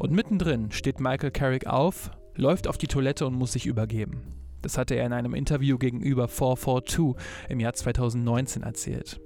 und 0.00 0.10
mittendrin 0.10 0.72
steht 0.72 0.98
Michael 0.98 1.30
Carrick 1.30 1.68
auf, 1.68 2.10
läuft 2.34 2.66
auf 2.66 2.78
die 2.78 2.88
Toilette 2.88 3.24
und 3.24 3.34
muss 3.34 3.52
sich 3.52 3.66
übergeben. 3.66 4.22
Das 4.62 4.78
hatte 4.78 4.96
er 4.96 5.06
in 5.06 5.12
einem 5.12 5.34
Interview 5.34 5.78
gegenüber 5.78 6.26
442 6.26 7.14
im 7.48 7.60
Jahr 7.60 7.74
2019 7.74 8.64
erzählt. 8.64 9.20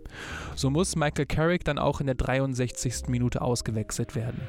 So 0.57 0.69
muss 0.69 0.95
Michael 0.95 1.25
Carrick 1.25 1.65
dann 1.65 1.79
auch 1.79 2.03
in 2.03 2.07
der 2.07 2.17
63. 2.17 3.09
Minute 3.09 3.41
ausgewechselt 3.41 4.15
werden. 4.15 4.43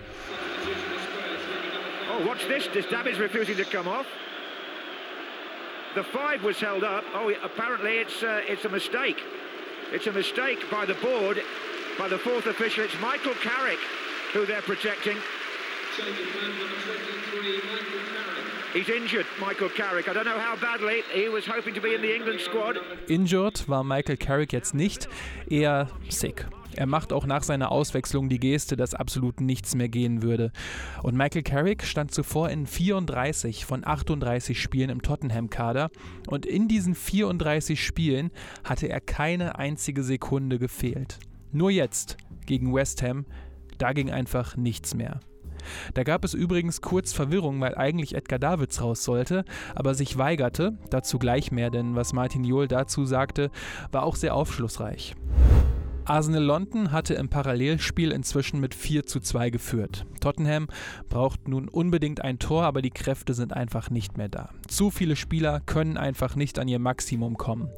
Oh, 2.22 2.28
watch 2.28 2.48
this. 2.48 2.68
Distabi's 2.68 3.18
refusing 3.18 3.56
to 3.58 3.66
come 3.66 3.88
off. 3.88 4.06
The 5.96 6.04
five 6.04 6.44
was 6.44 6.60
held 6.60 6.84
up. 6.84 7.04
Oh, 7.13 7.34
apparently 7.44 7.98
it's 7.98 8.22
uh, 8.22 8.42
it's 8.48 8.66
a 8.66 8.70
mistake. 8.70 9.22
It's 9.92 10.08
a 10.08 10.12
mistake 10.12 10.70
by 10.70 10.86
the 10.86 10.94
board, 10.96 11.42
by 11.98 12.08
the 12.08 12.20
fourth 12.20 12.46
official. 12.46 12.84
It's 12.84 13.00
Michael 13.01 13.34
Carrick 13.36 13.80
who 14.34 14.46
they're 14.46 14.62
protecting. 14.62 15.18
He's 18.74 18.88
injured, 18.88 19.25
Michael 19.40 19.70
Carrick. 19.70 20.08
I 20.08 20.13
don't 20.13 20.25
know 20.25 20.40
how 20.40 20.56
badly. 20.56 21.01
He 21.12 21.28
was 21.28 21.46
hoping 21.46 21.74
to 21.74 21.82
be 21.82 21.96
in 21.96 22.01
the 22.01 22.16
England 22.16 22.40
squad. 22.40 22.78
Injured 23.10 23.68
war 23.68 23.84
Michael 23.84 24.16
Carrick 24.16 24.54
jetzt 24.54 24.74
nicht, 24.74 25.08
eher 25.50 25.90
sick. 26.10 26.46
Er 26.75 26.86
macht 26.86 27.13
auch 27.13 27.25
nach 27.25 27.44
seiner 27.44 27.72
Auswechslung 27.72 28.30
die 28.30 28.40
Geste, 28.40 28.75
dass 28.75 28.94
absolut 28.94 29.42
nichts 29.42 29.75
mehr 29.75 29.90
gehen 29.90 30.22
würde. 30.22 30.51
Und 31.04 31.16
Michael 31.16 31.44
Carrick 31.44 31.84
stand 31.84 32.12
zuvor 32.12 32.50
in 32.50 32.66
34 32.66 33.66
von 33.66 33.86
38 33.86 34.62
Spielen 34.62 34.90
im 34.90 35.01
Tottenham-Kader. 35.01 35.90
Und 36.28 36.46
in 36.46 36.68
diesen 36.68 36.96
34 36.96 37.84
Spielen 37.84 38.32
hatte 38.63 38.88
er 38.88 39.01
keine 39.01 39.58
einzige 39.58 40.04
Sekunde 40.04 40.60
gefehlt. 40.60 41.20
Nur 41.51 41.72
jetzt, 41.72 42.18
gegen 42.46 42.74
West 42.74 43.01
Ham, 43.04 43.25
da 43.78 43.94
ging 43.94 44.12
einfach 44.12 44.56
nichts 44.56 44.94
mehr. 44.94 45.20
Da 45.94 46.04
gab 46.04 46.24
es 46.24 46.34
übrigens 46.34 46.82
kurz 46.82 47.13
Verwirrung, 47.13 47.60
weil 47.62 47.75
eigentlich 47.75 48.16
Edgar 48.16 48.40
Davids 48.40 48.82
raus 48.82 49.04
sollte, 49.04 49.46
aber 49.75 49.94
sich 49.94 50.18
weigerte, 50.18 50.78
dazu 50.90 51.20
gleich 51.20 51.51
mehr, 51.51 51.70
denn 51.70 51.96
was 51.96 52.13
Martin 52.13 52.44
Jol 52.44 52.68
dazu 52.68 53.06
sagte, 53.06 53.51
war 53.92 54.04
auch 54.04 54.16
sehr 54.16 54.36
aufschlussreich. 54.36 55.16
Arsenal 56.12 56.44
London 56.44 56.91
hatte 56.91 57.13
im 57.13 57.30
Parallelspiel 57.30 58.12
inzwischen 58.12 58.60
mit 58.60 58.75
4 58.75 59.06
zu 59.06 59.22
2 59.22 59.50
geführt. 59.50 60.06
Tottenham 60.20 60.68
braucht 61.08 61.48
nun 61.48 61.70
unbedingt 61.70 62.22
ein 62.22 62.38
Tor, 62.38 62.63
aber 62.63 62.82
die 62.82 62.89
Kräfte 62.89 63.34
sind 63.34 63.53
einfach 63.53 63.89
nicht 63.89 64.18
mehr 64.18 64.27
da. 64.27 64.50
Zu 64.68 64.91
viele 64.91 65.15
Spieler 65.15 65.62
können 65.62 65.96
einfach 65.96 66.36
nicht 66.36 66.60
an 66.60 66.68
ihr 66.68 66.80
Maximum 66.80 67.38
kommen. 67.38 67.70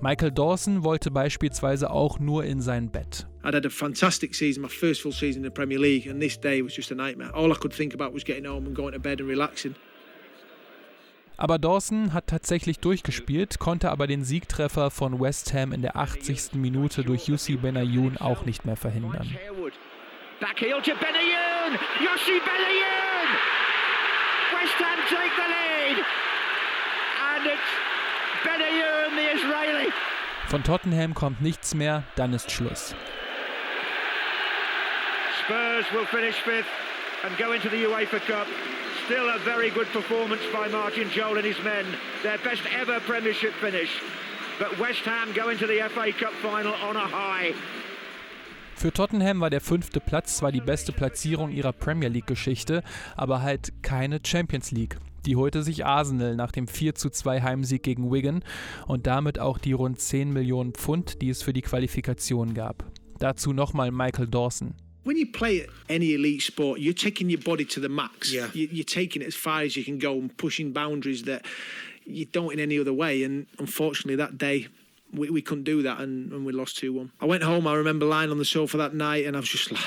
Michael 0.00 0.32
Dawson 0.32 0.82
wollte 0.82 1.10
beispielsweise 1.10 1.90
auch 1.90 2.18
nur 2.18 2.44
in 2.46 2.62
sein 2.62 2.90
Bett. 2.90 3.26
I'd 3.44 3.54
had 3.54 3.66
a 3.66 3.70
fantastic 3.70 4.34
season, 4.34 4.62
my 4.62 4.70
first 4.70 5.02
full 5.02 5.12
season 5.12 5.44
in 5.44 5.50
the 5.50 5.54
Premier 5.54 5.78
League, 5.78 6.10
and 6.10 6.22
this 6.22 6.40
day 6.40 6.62
was 6.64 6.74
just 6.74 6.90
a 6.90 6.94
nightmare. 6.94 7.34
All 7.34 7.52
I 7.52 7.56
could 7.56 7.74
think 7.74 7.92
about 7.92 8.14
was 8.14 8.24
getting 8.24 8.46
home 8.46 8.66
and 8.66 8.74
going 8.74 8.94
to 8.94 8.98
bed 8.98 9.20
and 9.20 9.28
relaxing. 9.28 9.74
Aber 11.36 11.58
Dawson 11.58 12.12
hat 12.12 12.28
tatsächlich 12.28 12.78
durchgespielt, 12.78 13.58
konnte 13.58 13.90
aber 13.90 14.06
den 14.06 14.24
Siegtreffer 14.24 14.90
von 14.90 15.20
West 15.20 15.52
Ham 15.52 15.72
in 15.72 15.82
der 15.82 15.96
80. 15.96 16.54
Minute 16.54 17.02
durch 17.02 17.26
Yussi 17.26 17.56
Benayoun 17.56 18.16
auch 18.18 18.44
nicht 18.44 18.64
mehr 18.64 18.76
verhindern. 18.76 19.36
Backheel 20.40 20.80
to 20.82 20.92
Benayoun! 20.94 21.78
Yossi 22.00 22.40
Benayoun! 22.40 23.28
West 24.52 24.78
Ham 24.78 24.98
take 25.08 25.32
the 25.36 25.46
lead! 25.48 26.04
And 27.34 27.46
it's 27.46 27.70
Benayoun, 28.44 29.16
the 29.16 29.36
Israeli. 29.36 29.92
Von 30.48 30.62
Tottenham 30.62 31.14
kommt 31.14 31.40
nichts 31.40 31.74
mehr, 31.74 32.04
dann 32.16 32.32
ist 32.32 32.50
Schluss. 32.50 32.94
Spurs 35.44 35.86
will 35.92 36.06
finish 36.06 36.36
fifth 36.36 36.66
and 37.24 37.36
go 37.38 37.52
into 37.52 37.68
the 37.68 37.86
UEFA 37.86 38.18
Cup. 38.20 38.46
Still 39.06 39.28
a 39.28 39.38
very 39.40 39.68
good 39.70 39.86
performance 39.92 40.40
by 40.50 40.66
Martin 40.68 41.10
Joel 41.10 41.36
and 41.36 41.44
his 41.44 41.62
men. 41.62 41.84
Their 42.22 42.38
best 42.38 42.62
ever 42.80 43.00
Premiership 43.00 43.52
finish. 43.60 43.90
But 44.58 44.78
West 44.78 45.04
Ham 45.04 45.28
go 45.34 45.50
into 45.50 45.66
the 45.66 45.82
FA 45.90 46.10
Cup 46.12 46.32
final 46.40 46.72
on 46.72 46.96
a 46.96 47.06
high. 47.06 47.52
Für 48.76 48.92
Tottenham 48.92 49.40
war 49.40 49.50
der 49.50 49.60
fünfte 49.60 50.00
Platz 50.00 50.38
zwar 50.38 50.52
die 50.52 50.62
beste 50.62 50.92
Platzierung 50.92 51.50
ihrer 51.50 51.72
Premier 51.72 52.08
League-Geschichte, 52.08 52.82
aber 53.14 53.42
halt 53.42 53.74
keine 53.82 54.20
Champions 54.24 54.70
League. 54.70 54.96
Die 55.26 55.36
holte 55.36 55.62
sich 55.62 55.84
Arsenal 55.84 56.34
nach 56.34 56.50
dem 56.50 56.66
4 56.66 56.94
zu 56.94 57.10
2 57.10 57.42
Heimsieg 57.42 57.82
gegen 57.82 58.10
Wigan 58.10 58.42
und 58.86 59.06
damit 59.06 59.38
auch 59.38 59.58
die 59.58 59.72
rund 59.74 60.00
10 60.00 60.32
Millionen 60.32 60.72
Pfund, 60.72 61.20
die 61.20 61.28
es 61.28 61.42
für 61.42 61.52
die 61.52 61.62
Qualifikation 61.62 62.54
gab. 62.54 62.84
Dazu 63.18 63.52
nochmal 63.52 63.90
Michael 63.90 64.28
Dawson. 64.28 64.74
When 65.04 65.16
you 65.16 65.26
play 65.26 65.66
any 65.88 66.14
elite 66.14 66.42
sport, 66.42 66.80
you're 66.80 66.94
taking 66.94 67.30
your 67.30 67.40
body 67.40 67.64
to 67.66 67.80
the 67.80 67.88
max. 67.88 68.32
Yeah. 68.32 68.48
You, 68.52 68.68
you're 68.70 68.84
taking 68.84 69.22
it 69.22 69.26
as 69.26 69.34
far 69.34 69.62
as 69.62 69.76
you 69.76 69.84
can 69.84 69.98
go 69.98 70.14
and 70.14 70.36
pushing 70.36 70.72
boundaries 70.72 71.22
that 71.24 71.44
you 72.04 72.24
don't 72.24 72.52
in 72.52 72.58
any 72.58 72.78
other 72.78 72.92
way. 72.92 73.22
And 73.22 73.46
unfortunately, 73.58 74.16
that 74.16 74.36
day 74.38 74.68
we, 75.12 75.30
we 75.30 75.42
couldn't 75.42 75.64
do 75.64 75.82
that 75.82 76.00
and, 76.00 76.32
and 76.32 76.44
we 76.44 76.52
lost 76.52 76.76
2 76.78 76.92
1. 76.92 77.12
I 77.20 77.26
went 77.26 77.42
home, 77.42 77.66
I 77.66 77.74
remember 77.74 78.06
lying 78.06 78.30
on 78.30 78.38
the 78.38 78.44
sofa 78.44 78.76
that 78.78 78.94
night 78.94 79.26
and 79.26 79.36
I 79.36 79.40
was 79.40 79.48
just 79.48 79.70
like, 79.70 79.82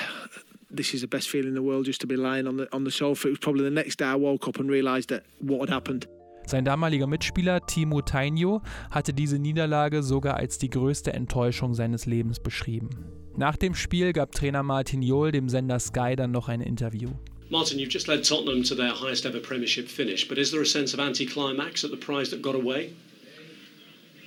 this 0.70 0.94
is 0.94 1.02
the 1.02 1.08
best 1.08 1.30
feeling 1.30 1.50
in 1.50 1.56
the 1.56 1.62
world 1.62 1.86
just 1.86 2.02
to 2.02 2.08
be 2.08 2.16
lying 2.16 2.48
on 2.48 2.58
the, 2.58 2.74
on 2.74 2.84
the 2.84 2.92
sofa. 2.92 3.28
It 3.28 3.32
was 3.32 3.40
probably 3.40 3.64
the 3.64 3.72
next 3.72 3.98
day 3.98 4.06
I 4.06 4.16
woke 4.16 4.48
up 4.48 4.60
and 4.60 4.70
realised 4.70 5.10
that 5.10 5.24
what 5.40 5.62
had 5.62 5.70
happened. 5.70 6.08
Sein 6.48 6.63
damaliger 6.63 7.08
Mitspieler 7.08 7.66
Timo 7.66 8.01
Tainio 8.01 8.62
hatte 8.89 9.13
diese 9.13 9.38
Niederlage 9.38 10.01
sogar 10.01 10.38
als 10.38 10.58
die 10.58 10.70
größte 10.70 11.12
Enttäuschung 11.12 11.74
seines 11.74 12.06
Lebens 12.06 12.39
beschrieben. 12.39 12.89
Nach 13.36 13.58
dem 13.58 13.75
Spiel 13.75 14.13
gab 14.13 14.32
Trainer 14.32 14.63
Martin 14.63 15.01
Jol 15.01 15.34
dem 15.34 15.50
Sender 15.50 15.77
Sky 15.80 16.16
dann 16.16 16.32
noch 16.32 16.48
ein 16.48 16.62
Interview. 16.62 17.10
Martin, 17.50 17.80
you've 17.80 17.92
just 17.92 18.08
led 18.08 18.24
Tottenham 18.25 18.63
to 18.63 18.75
their 18.75 18.94
highest 18.94 19.25
ever 19.25 19.42
Premiership 19.42 19.89
finish, 19.89 20.25
but 20.25 20.38
is 20.38 20.51
there 20.51 20.62
a 20.62 20.66
sense 20.66 20.94
of 20.94 21.01
anticlimax 21.01 21.84
at 21.84 21.92
the 21.92 21.98
prize 21.98 22.30
that 22.30 22.42
got 22.42 22.56
away? 22.56 22.94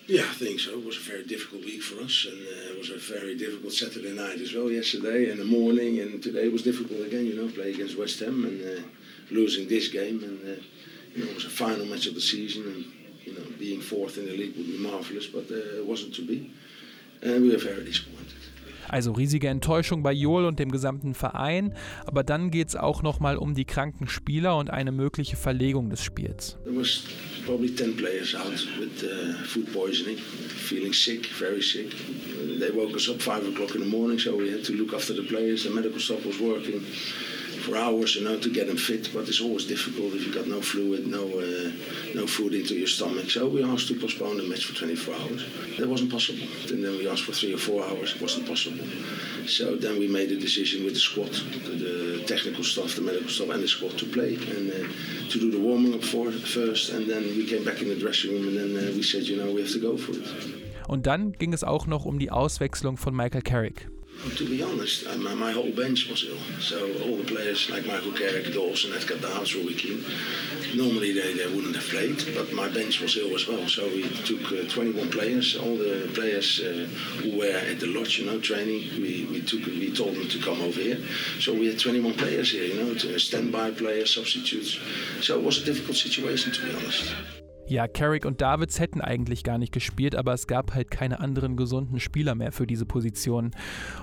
Yeah, 0.07 0.23
I 0.23 0.35
think 0.35 0.61
so. 0.61 0.73
It 0.73 0.85
was 0.85 0.97
a 0.97 1.01
very 1.01 1.25
difficult 1.25 1.65
week 1.65 1.83
for 1.83 2.03
us, 2.03 2.27
and 2.29 2.39
uh, 2.39 2.73
it 2.73 2.79
was 2.79 2.91
a 2.91 2.99
very 2.99 3.35
difficult 3.37 3.73
Saturday 3.73 4.13
night 4.13 4.41
as 4.41 4.53
well. 4.53 4.71
Yesterday 4.71 5.31
and 5.31 5.41
the 5.41 5.45
morning, 5.47 6.01
and 6.01 6.23
today 6.23 6.49
was 6.49 6.63
difficult 6.63 7.01
again. 7.07 7.25
You 7.25 7.37
know, 7.37 7.49
play 7.49 7.71
against 7.73 7.97
West 7.97 8.21
Ham 8.21 8.45
and 8.45 8.61
uh, 8.61 8.83
losing 9.31 9.69
this 9.69 9.89
game, 9.89 10.23
and 10.23 10.59
uh, 10.59 10.61
you 11.15 11.25
know, 11.25 11.31
it 11.31 11.35
was 11.35 11.45
a 11.45 11.51
final 11.51 11.87
match 11.87 12.07
of 12.07 12.15
the 12.15 12.21
season, 12.21 12.63
and 12.65 12.85
you 13.25 13.35
know, 13.35 13.45
being 13.59 13.81
fourth 13.81 14.19
in 14.19 14.27
the 14.27 14.33
league 14.33 14.57
would 14.57 14.67
be 14.67 14.79
marvelous, 14.79 15.27
but 15.27 15.51
uh, 15.51 15.81
it 15.81 15.87
wasn't 15.87 16.15
to 16.15 16.27
be, 16.27 16.51
and 17.23 17.43
we 17.43 17.51
were 17.51 17.59
very 17.59 17.85
disappointed. 17.85 18.37
Also 18.89 19.13
riesige 19.13 19.47
Enttäuschung 19.47 20.03
bei 20.03 20.13
Jol 20.13 20.45
und 20.47 20.59
dem 20.59 20.73
gesamten 20.73 21.15
Verein, 21.15 21.75
aber 22.07 22.25
dann 22.25 22.51
geht 22.51 22.71
es 22.71 22.77
auch 22.77 23.03
nochmal 23.03 23.37
um 23.37 23.55
die 23.55 23.65
kranken 23.65 24.09
Spieler 24.09 24.57
und 24.57 24.71
eine 24.71 24.91
mögliche 24.91 25.37
Verlegung 25.37 25.91
des 25.91 26.03
Spiels. 26.03 26.57
There 26.65 26.77
was 26.77 27.05
probably 27.47 27.73
10 27.73 27.97
players 27.97 28.35
out 28.35 28.51
with 28.81 29.05
uh, 29.05 29.35
food 29.45 29.73
poisoning, 29.73 30.17
feeling 30.19 30.93
sick, 30.93 31.27
very 31.27 31.63
sick. 31.63 31.95
They 32.59 32.75
woke 32.75 32.97
us 32.97 33.09
up 33.09 33.23
5 33.23 33.53
o'clock 33.53 33.77
in 33.77 33.83
the 33.83 33.89
morning, 33.89 34.19
so 34.19 34.37
we 34.37 34.51
had 34.51 34.65
to 34.65 34.73
look 34.73 34.93
after 34.93 35.15
the 35.15 35.23
players. 35.23 35.63
The 35.63 35.71
medical 35.71 36.01
staff 36.01 36.27
was 36.27 36.41
working 36.41 36.83
24 37.61 37.77
hours, 37.77 38.17
you 38.17 38.25
know, 38.25 38.39
to 38.39 38.51
get 38.51 38.67
them 38.67 38.77
fit. 38.77 39.11
But 39.13 39.29
it's 39.29 39.41
always 39.41 39.67
difficult 39.67 40.15
if 40.15 40.27
you 40.27 40.33
got 40.33 40.47
no 40.47 40.61
fluid, 40.61 41.07
no 41.07 41.25
uh, 41.25 41.71
no 42.15 42.27
food 42.27 42.55
into 42.55 42.75
your 42.75 42.87
stomach. 42.87 43.31
So 43.31 43.49
we 43.49 43.63
asked 43.63 43.89
to 43.89 43.95
postpone 43.95 44.39
the 44.39 44.45
match 44.45 44.65
for 44.65 44.75
24 44.75 45.15
hours. 45.15 45.45
That 45.79 45.89
wasn't 45.89 46.11
possible. 46.11 46.47
And 46.71 46.85
then 46.85 46.93
we 46.99 47.09
asked 47.09 47.25
for 47.25 47.33
three 47.33 47.55
or 47.55 47.59
four 47.59 47.85
hours. 47.85 48.15
It 48.15 48.23
wasn't 48.23 48.47
possible. 48.47 48.85
So 49.47 49.77
then 49.77 49.99
we 49.99 50.09
made 50.09 50.33
a 50.33 50.37
decision 50.37 50.85
with 50.85 50.95
the 50.95 51.01
squad, 51.01 51.33
the 51.33 52.25
technical 52.27 52.65
staff, 52.65 52.95
the 52.97 53.03
medical 53.03 53.29
staff, 53.29 53.51
and 53.51 53.63
the 53.63 53.69
squad 53.69 53.99
to 53.99 54.07
play 54.07 54.35
and 54.35 54.71
uh, 54.71 55.31
to 55.31 55.39
do 55.39 55.51
the 55.51 55.61
warming 55.61 55.95
up 55.95 56.05
for 56.05 56.31
first. 56.33 56.91
And 56.91 57.09
then 57.09 57.23
we 57.37 57.47
came 57.47 57.65
back 57.65 57.83
in 57.83 57.89
the 57.89 57.97
dressing 57.97 58.33
room 58.33 58.49
and 58.49 58.57
then 58.57 58.71
uh, 58.77 58.93
we 58.93 59.03
said, 59.03 59.25
you 59.25 59.37
know, 59.37 59.53
we 59.53 59.63
have 59.63 59.73
to 59.73 59.81
go 59.81 59.97
for 59.97 60.13
it. 60.13 60.27
Und 60.89 61.07
dann 61.07 61.33
ging 61.39 61.53
es 61.53 61.63
auch 61.63 61.87
noch 61.87 62.05
um 62.05 62.19
die 62.19 62.33
Auswechslung 62.33 62.97
von 62.97 63.15
Michael 63.15 63.43
Carrick. 63.43 63.89
To 64.21 64.47
be 64.47 64.63
honest, 64.63 65.07
uh, 65.07 65.17
my, 65.17 65.33
my 65.33 65.51
whole 65.51 65.71
bench 65.73 66.09
was 66.11 66.25
ill. 66.25 66.37
So 66.61 66.93
all 67.03 67.17
the 67.17 67.25
players 67.25 67.71
like 67.71 67.87
Michael 67.87 68.13
Carrick, 68.13 68.53
Dawson, 68.53 68.93
Edgar 68.93 69.17
Daals, 69.17 69.57
Robbie 69.57 69.75
Keane, 69.75 70.05
normally 70.77 71.13
they, 71.13 71.33
they 71.33 71.47
wouldn't 71.47 71.75
have 71.75 71.89
played, 71.89 72.23
but 72.35 72.53
my 72.53 72.69
bench 72.69 73.01
was 73.01 73.17
ill 73.17 73.35
as 73.35 73.49
well. 73.49 73.67
So 73.67 73.89
we 73.89 74.03
took 74.27 74.45
uh, 74.53 74.69
21 74.69 75.11
players, 75.11 75.57
all 75.57 75.75
the 75.75 76.11
players 76.13 76.61
uh, 76.61 76.87
who 77.23 77.39
were 77.39 77.57
at 77.71 77.81
the 77.81 77.87
lodge, 77.87 78.19
you 78.19 78.27
know, 78.27 78.39
training. 78.39 78.91
We, 79.01 79.27
we 79.31 79.41
took, 79.41 79.65
we 79.65 79.91
told 79.91 80.15
them 80.15 80.29
to 80.29 80.39
come 80.39 80.61
over 80.61 80.81
here. 80.81 80.99
So 81.39 81.55
we 81.55 81.69
had 81.69 81.79
21 81.79 82.13
players 82.15 82.53
here, 82.53 82.65
you 82.65 82.75
know, 82.75 82.95
standby 83.17 83.71
players, 83.71 84.15
substitutes. 84.15 84.79
So 85.23 85.39
it 85.39 85.43
was 85.43 85.63
a 85.63 85.65
difficult 85.65 85.97
situation, 85.97 86.53
to 86.53 86.67
be 86.67 86.75
honest. 86.75 87.15
Ja, 87.71 87.87
Carrick 87.87 88.25
und 88.25 88.41
Davids 88.41 88.81
hätten 88.81 89.01
eigentlich 89.01 89.45
gar 89.45 89.57
nicht 89.57 89.71
gespielt, 89.71 90.17
aber 90.17 90.35
es 90.35 90.49
gab 90.49 90.75
halt 90.75 90.91
keine 90.91 91.21
anderen 91.21 91.57
gesunden 91.57 92.01
Spieler 92.01 92.35
mehr 92.35 92.51
für 92.51 92.67
diese 92.67 92.85
Position. 92.85 93.53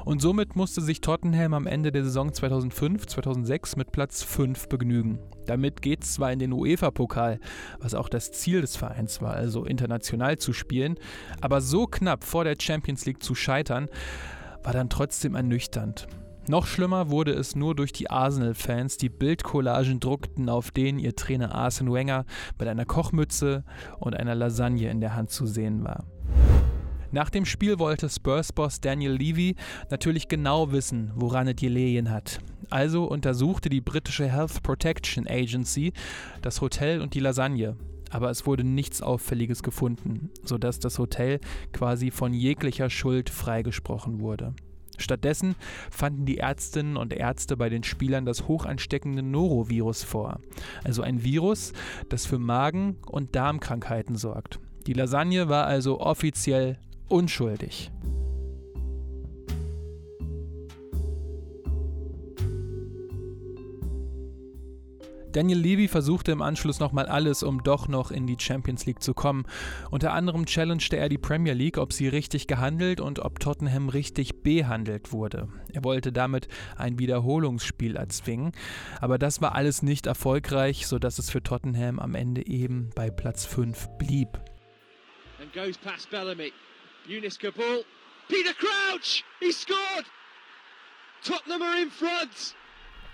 Und 0.06 0.22
somit 0.22 0.56
musste 0.56 0.80
sich 0.80 1.02
Tottenham 1.02 1.54
am 1.54 1.68
Ende 1.68 1.92
der 1.92 2.06
Saison 2.06 2.30
2005-2006 2.30 3.78
mit 3.78 3.92
Platz 3.92 4.24
5 4.24 4.70
begnügen. 4.70 5.20
Damit 5.48 5.82
geht 5.82 6.04
es 6.04 6.14
zwar 6.14 6.32
in 6.32 6.40
den 6.40 6.54
UEFA-Pokal, 6.54 7.42
was 7.80 7.94
auch 7.94 8.08
das 8.08 8.32
Ziel 8.32 8.62
des 8.62 8.78
Vereins 8.78 9.22
war, 9.22 9.34
also 9.34 9.66
international 9.66 10.38
zu 10.38 10.54
spielen, 10.54 10.96
aber 11.42 11.60
so 11.60 11.88
knapp 11.88 12.24
vor 12.24 12.46
der 12.46 12.56
Champions 12.58 13.06
League 13.06 13.22
zu 13.22 13.36
scheitern, 13.36 13.90
war 14.64 14.72
dann 14.72 14.90
trotzdem 14.90 15.36
ernüchternd. 15.36 16.08
Noch 16.50 16.66
schlimmer 16.66 17.10
wurde 17.10 17.34
es 17.34 17.58
nur 17.58 17.76
durch 17.76 17.92
die 17.92 18.10
Arsenal-Fans, 18.10 18.96
die 18.96 19.10
Bildcollagen 19.10 20.00
druckten, 20.00 20.48
auf 20.48 20.72
denen 20.72 20.98
ihr 20.98 21.14
Trainer 21.14 21.54
Arsene 21.54 21.92
Wenger 21.92 22.26
mit 22.58 22.70
einer 22.70 22.86
Kochmütze 22.86 23.66
und 24.00 24.16
einer 24.16 24.34
Lasagne 24.34 24.90
in 24.90 25.02
der 25.02 25.14
Hand 25.14 25.30
zu 25.30 25.46
sehen 25.46 25.84
war. 25.84 26.06
Nach 27.12 27.30
dem 27.30 27.44
Spiel 27.44 27.80
wollte 27.80 28.10
Spurs-Boss 28.10 28.80
Daniel 28.80 29.12
Levy 29.12 29.56
natürlich 29.90 30.30
genau 30.30 30.72
wissen, 30.72 31.12
woran 31.16 31.50
es 31.50 31.58
gelegen 31.58 32.10
hat. 32.10 32.40
Also 32.70 33.06
untersuchte 33.06 33.68
die 33.68 33.82
britische 33.82 34.28
Health 34.30 34.64
Protection 34.64 35.28
Agency 35.28 35.92
das 36.42 36.62
Hotel 36.62 37.02
und 37.02 37.14
die 37.14 37.20
Lasagne. 37.20 37.76
Aber 38.10 38.30
es 38.30 38.46
wurde 38.46 38.64
nichts 38.64 39.02
Auffälliges 39.02 39.64
gefunden, 39.64 40.30
sodass 40.44 40.80
das 40.80 40.98
Hotel 40.98 41.42
quasi 41.74 42.10
von 42.10 42.34
jeglicher 42.34 42.90
Schuld 42.90 43.30
freigesprochen 43.30 44.22
wurde. 44.22 44.54
Stattdessen 44.98 45.56
fanden 45.90 46.26
die 46.26 46.38
Ärztinnen 46.38 46.98
und 46.98 47.14
Ärzte 47.14 47.56
bei 47.58 47.70
den 47.70 47.84
Spielern 47.84 48.26
das 48.26 48.48
hochansteckende 48.48 49.24
Norovirus 49.24 50.04
vor, 50.04 50.40
also 50.84 51.02
ein 51.02 51.24
Virus, 51.24 51.74
das 52.10 52.26
für 52.26 52.40
Magen- 52.40 52.98
und 53.06 53.36
Darmkrankheiten 53.36 54.16
sorgt. 54.16 54.60
Die 54.88 54.94
Lasagne 54.94 55.50
war 55.50 55.66
also 55.66 56.00
offiziell 56.00 56.78
unschuldig. 57.08 57.92
Daniel 65.38 65.60
Levy 65.60 65.88
versuchte 65.88 66.32
im 66.32 66.42
Anschluss 66.42 66.80
nochmal 66.80 67.06
alles, 67.06 67.44
um 67.44 67.62
doch 67.62 67.88
noch 67.88 68.10
in 68.10 68.26
die 68.26 68.38
Champions 68.40 68.88
League 68.88 69.04
zu 69.04 69.14
kommen. 69.14 69.46
Unter 69.92 70.14
anderem 70.14 70.48
challengete 70.48 70.98
er 70.98 71.10
die 71.10 71.20
Premier 71.20 71.54
League, 71.54 71.78
ob 71.78 71.94
sie 71.94 72.08
richtig 72.08 72.48
gehandelt 72.48 73.00
und 73.00 73.20
ob 73.20 73.40
Tottenham 73.40 73.90
richtig 73.90 74.42
behandelt 74.42 75.12
wurde. 75.12 75.48
Er 75.72 75.84
wollte 75.84 76.12
damit 76.12 76.48
ein 76.76 76.98
Wiederholungsspiel 76.98 77.98
erzwingen, 77.98 78.52
aber 79.00 79.20
das 79.20 79.40
war 79.40 79.54
alles 79.54 79.84
nicht 79.84 80.08
erfolgreich, 80.08 80.88
sodass 80.88 81.20
es 81.20 81.30
für 81.30 81.44
Tottenham 81.44 82.00
am 82.00 82.16
Ende 82.16 82.48
eben 82.48 82.90
bei 82.96 83.12
Platz 83.12 83.46
5 83.46 83.90
blieb. 84.00 84.40
And 85.40 85.54
goes 85.54 85.78
past 85.78 86.10
Bellamy. 86.10 86.52
Eunice 87.08 87.38
Kabul. 87.38 87.86
Peter 88.28 88.56
Crouch! 88.56 89.24
He 89.40 89.52
scored! 89.52 90.06
Tottenham 91.24 91.62
are 91.62 91.80
in 91.80 91.92
front! 91.92 92.56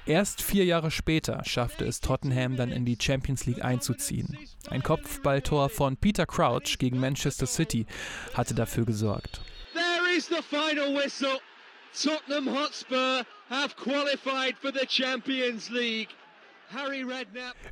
Erst 0.05 0.41
vier 0.41 0.65
Jahre 0.65 0.91
später 0.91 1.43
schaffte 1.45 1.85
es 1.85 2.01
Tottenham 2.01 2.57
dann 2.57 2.71
in 2.71 2.83
die 2.83 2.97
Champions 2.99 3.45
League 3.45 3.63
einzuziehen. 3.63 4.37
Ein 4.69 4.83
Kopfballtor 4.83 5.69
von 5.69 5.95
Peter 5.95 6.25
Crouch 6.25 6.77
gegen 6.77 6.99
Manchester 6.99 7.45
City 7.45 7.85
hatte 8.33 8.53
dafür 8.53 8.85
gesorgt. 8.85 9.41
There 9.73 10.17
is 10.17 10.27
the 10.27 10.41
final 10.41 10.93
whistle. 10.93 11.39
Tottenham 11.93 12.53
Hotspur 12.53 13.23
have 13.49 13.75
qualified 13.75 14.57
for 14.57 14.71
the 14.73 14.85
Champions 14.87 15.69
League. 15.69 16.09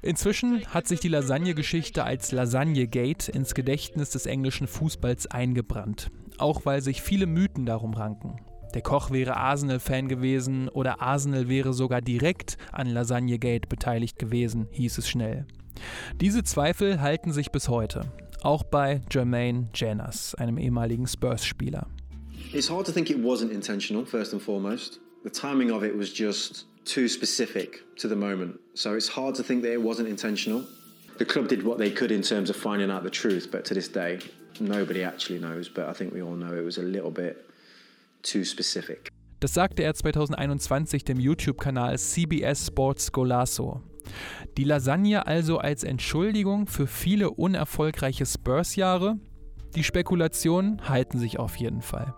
Inzwischen 0.04 0.66
hat 0.68 0.88
sich 0.88 1.00
die 1.00 1.08
Lasagne-Geschichte 1.08 2.04
als 2.04 2.32
Lasagne-Gate 2.32 3.30
ins 3.30 3.56
Gedächtnis 3.56 4.12
des 4.12 4.28
englischen 4.28 4.68
Fußballs 4.68 5.26
eingebrannt. 5.28 6.12
Auch 6.38 6.66
weil 6.66 6.82
sich 6.82 7.02
viele 7.02 7.26
Mythen 7.26 7.66
darum 7.66 7.94
ranken. 7.94 8.40
Der 8.74 8.82
Koch 8.82 9.12
wäre 9.12 9.36
Arsenal-Fan 9.36 10.08
gewesen 10.08 10.70
oder 10.70 11.02
Arsenal 11.02 11.50
wäre 11.50 11.74
sogar 11.74 12.02
direkt 12.02 12.58
an 12.72 12.88
Lasagne-Gate 12.88 13.68
beteiligt 13.68 14.18
gewesen, 14.18 14.68
hieß 14.72 14.98
es 14.98 15.10
schnell. 15.10 15.46
Diese 16.22 16.44
Zweifel 16.44 17.02
halten 17.02 17.34
sich 17.34 17.52
bis 17.52 17.68
heute, 17.68 18.06
auch 18.42 18.64
bei 18.64 19.02
Jermaine 19.12 19.68
Janas, 19.74 20.36
einem 20.36 20.58
ehemaligen 20.58 21.08
Spurs-Spieler. 21.08 21.88
It's 22.54 22.70
hard 22.70 22.86
to 22.86 22.92
think 22.92 23.10
it 23.10 23.22
wasn't 23.24 23.52
intentional, 23.52 24.06
first 24.06 24.34
and 24.34 24.42
foremost. 24.42 25.00
The 25.24 25.30
timing 25.30 25.72
of 25.72 25.84
it 25.84 25.98
was 25.98 26.10
just 26.14 26.66
too 26.86 27.08
specific 27.08 27.84
to 27.98 28.08
the 28.08 28.16
moment. 28.16 28.60
So 28.74 28.96
it's 28.96 29.10
hard 29.10 29.36
to 29.36 29.44
think 29.44 29.64
that 29.64 29.74
it 29.74 29.82
wasn't 29.82 30.08
intentional. 30.08 30.64
The 31.18 31.26
club 31.26 31.48
did 31.50 31.64
what 31.64 31.78
they 31.78 31.92
could 31.92 32.12
in 32.12 32.22
terms 32.22 32.50
of 32.50 32.56
finding 32.56 32.90
out 32.90 33.04
the 33.04 33.10
truth, 33.10 33.50
but 33.52 33.64
to 33.66 33.74
this 33.74 33.88
day, 33.88 34.20
nobody 34.60 35.04
actually 35.04 35.40
knows. 35.40 35.70
But 35.70 35.88
I 35.88 35.94
think 35.94 36.14
we 36.14 36.22
all 36.22 36.36
know 36.36 36.54
it 36.56 36.66
was 36.66 36.78
a 36.78 36.84
little 36.84 37.12
bit 37.12 37.51
too 38.22 38.44
specific. 38.44 39.10
Das 39.40 39.54
sagte 39.54 39.84
er 39.84 39.94
2021 39.94 41.04
dem 41.04 41.20
YouTube-Kanal 41.20 41.98
CBS 41.98 42.68
Sports 42.68 43.12
Golasso. 43.12 43.82
Die 44.58 44.64
Lasagne 44.64 45.26
also 45.26 45.58
als 45.58 45.84
Entschuldigung 45.84 46.68
für 46.68 46.88
viele 46.88 47.32
unerfolgreiche 47.32 48.26
Spurs-Jahre? 48.26 49.18
Die 49.76 49.84
Spekulationen 49.84 50.88
halten 50.88 51.18
sich 51.18 51.40
auf 51.40 51.56
jeden 51.56 51.82
Fall. 51.82 52.14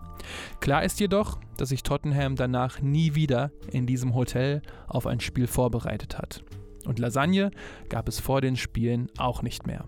Klar 0.60 0.84
ist 0.84 1.00
jedoch, 1.00 1.40
dass 1.56 1.68
sich 1.68 1.82
Tottenham 1.82 2.36
danach 2.36 2.80
nie 2.80 3.14
wieder 3.14 3.52
in 3.70 3.86
diesem 3.86 4.14
Hotel 4.14 4.62
auf 4.88 5.06
ein 5.06 5.20
Spiel 5.20 5.46
vorbereitet 5.46 6.18
hat. 6.18 6.44
Und 6.84 6.98
Lasagne 6.98 7.50
gab 7.88 8.08
es 8.08 8.20
vor 8.20 8.40
den 8.40 8.56
Spielen 8.56 9.08
auch 9.18 9.42
nicht 9.42 9.66
mehr. 9.66 9.84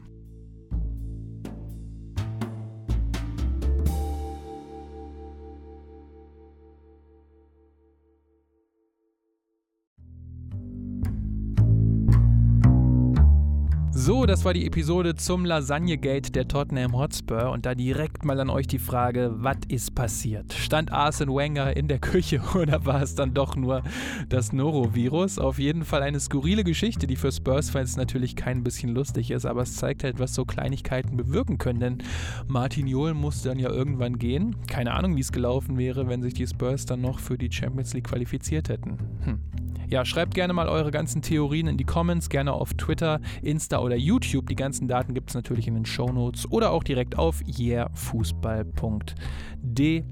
So, 14.06 14.24
das 14.24 14.44
war 14.44 14.54
die 14.54 14.64
Episode 14.64 15.16
zum 15.16 15.44
Lasagne-Gate 15.44 16.36
der 16.36 16.46
Tottenham 16.46 16.96
Hotspur 16.96 17.50
und 17.50 17.66
da 17.66 17.74
direkt 17.74 18.24
mal 18.24 18.38
an 18.38 18.50
euch 18.50 18.68
die 18.68 18.78
Frage, 18.78 19.32
was 19.34 19.56
ist 19.66 19.96
passiert? 19.96 20.52
Stand 20.52 20.92
Arsene 20.92 21.34
Wenger 21.34 21.76
in 21.76 21.88
der 21.88 21.98
Küche 21.98 22.40
oder 22.54 22.86
war 22.86 23.02
es 23.02 23.16
dann 23.16 23.34
doch 23.34 23.56
nur 23.56 23.82
das 24.28 24.52
Norovirus? 24.52 25.40
Auf 25.40 25.58
jeden 25.58 25.84
Fall 25.84 26.04
eine 26.04 26.20
skurrile 26.20 26.62
Geschichte, 26.62 27.08
die 27.08 27.16
für 27.16 27.32
Spurs-Fans 27.32 27.96
natürlich 27.96 28.36
kein 28.36 28.62
bisschen 28.62 28.94
lustig 28.94 29.32
ist, 29.32 29.44
aber 29.44 29.62
es 29.62 29.74
zeigt 29.74 30.04
halt, 30.04 30.20
was 30.20 30.34
so 30.34 30.44
Kleinigkeiten 30.44 31.16
bewirken 31.16 31.58
können, 31.58 31.80
denn 31.80 31.98
Martin 32.46 32.86
Jol 32.86 33.12
musste 33.12 33.48
dann 33.48 33.58
ja 33.58 33.70
irgendwann 33.70 34.20
gehen. 34.20 34.54
Keine 34.68 34.92
Ahnung, 34.92 35.16
wie 35.16 35.20
es 35.22 35.32
gelaufen 35.32 35.78
wäre, 35.78 36.06
wenn 36.06 36.22
sich 36.22 36.34
die 36.34 36.46
Spurs 36.46 36.86
dann 36.86 37.00
noch 37.00 37.18
für 37.18 37.36
die 37.36 37.50
Champions 37.50 37.92
League 37.92 38.06
qualifiziert 38.06 38.68
hätten. 38.68 38.98
Hm. 39.24 39.65
Ja, 39.88 40.04
schreibt 40.04 40.34
gerne 40.34 40.52
mal 40.52 40.68
eure 40.68 40.90
ganzen 40.90 41.22
Theorien 41.22 41.68
in 41.68 41.76
die 41.76 41.84
Comments, 41.84 42.28
gerne 42.28 42.52
auf 42.52 42.74
Twitter, 42.74 43.20
Insta 43.42 43.78
oder 43.78 43.94
YouTube. 43.96 44.48
Die 44.48 44.56
ganzen 44.56 44.88
Daten 44.88 45.14
gibt 45.14 45.30
es 45.30 45.34
natürlich 45.34 45.68
in 45.68 45.74
den 45.74 45.86
Show 45.86 46.12
Notes 46.12 46.50
oder 46.50 46.72
auch 46.72 46.82
direkt 46.82 47.16
auf 47.18 47.40
yeahfußball.de. 47.46 50.04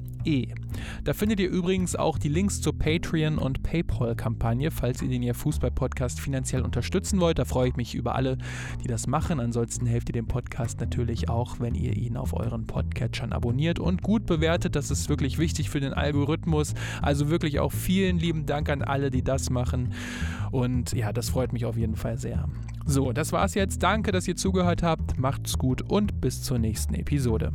Da 1.05 1.13
findet 1.13 1.41
ihr 1.41 1.51
übrigens 1.51 1.97
auch 1.97 2.19
die 2.19 2.31
Links 2.31 2.63
zur 2.63 2.79
Patreon- 2.79 3.37
und 3.37 3.63
PayPal-Kampagne, 3.63 4.71
falls 4.71 5.03
ihr 5.03 5.09
den 5.09 5.23
ihr 5.23 5.35
Fußball-Podcast 5.35 6.19
finanziell 6.19 6.63
unterstützen 6.63 7.21
wollt. 7.21 7.39
Da 7.39 7.45
freue 7.45 7.69
ich 7.69 7.77
mich 7.77 7.95
über 7.95 8.15
alle, 8.15 8.39
die 8.83 8.89
das 8.89 9.07
machen. 9.07 9.39
Ansonsten 9.39 9.85
helft 9.85 10.09
ihr 10.09 10.15
dem 10.15 10.27
Podcast 10.27 10.81
natürlich 10.81 11.29
auch, 11.29 11.61
wenn 11.61 11.75
ihr 11.75 11.95
ihn 11.95 12.17
auf 12.17 12.33
euren 12.33 12.67
Podcatchern 12.67 13.33
abonniert 13.33 13.79
und 13.79 14.03
gut 14.03 14.25
bewertet. 14.25 14.77
Das 14.77 14.91
ist 14.91 15.11
wirklich 15.11 15.39
wichtig 15.39 15.69
für 15.69 15.81
den 15.81 15.93
Algorithmus. 15.93 16.73
Also 17.03 17.29
wirklich 17.29 17.61
auch 17.61 17.73
vielen 17.73 18.19
lieben 18.19 18.47
Dank 18.47 18.71
an 18.71 18.81
alle, 18.81 19.11
die 19.11 19.23
das 19.23 19.51
machen. 19.65 19.93
Und 20.51 20.93
ja, 20.93 21.13
das 21.13 21.31
freut 21.31 21.53
mich 21.53 21.65
auf 21.65 21.77
jeden 21.77 21.97
Fall 21.97 22.19
sehr. 22.19 22.49
So, 22.87 23.13
das 23.13 23.33
war's 23.33 23.55
jetzt. 23.55 23.83
Danke, 23.83 24.13
dass 24.13 24.29
ihr 24.29 24.37
zugehört 24.37 24.83
habt. 24.83 25.19
Macht's 25.19 25.57
gut 25.59 25.83
und 25.83 26.21
bis 26.21 26.43
zur 26.43 26.59
nächsten 26.59 26.95
Episode. 26.95 27.53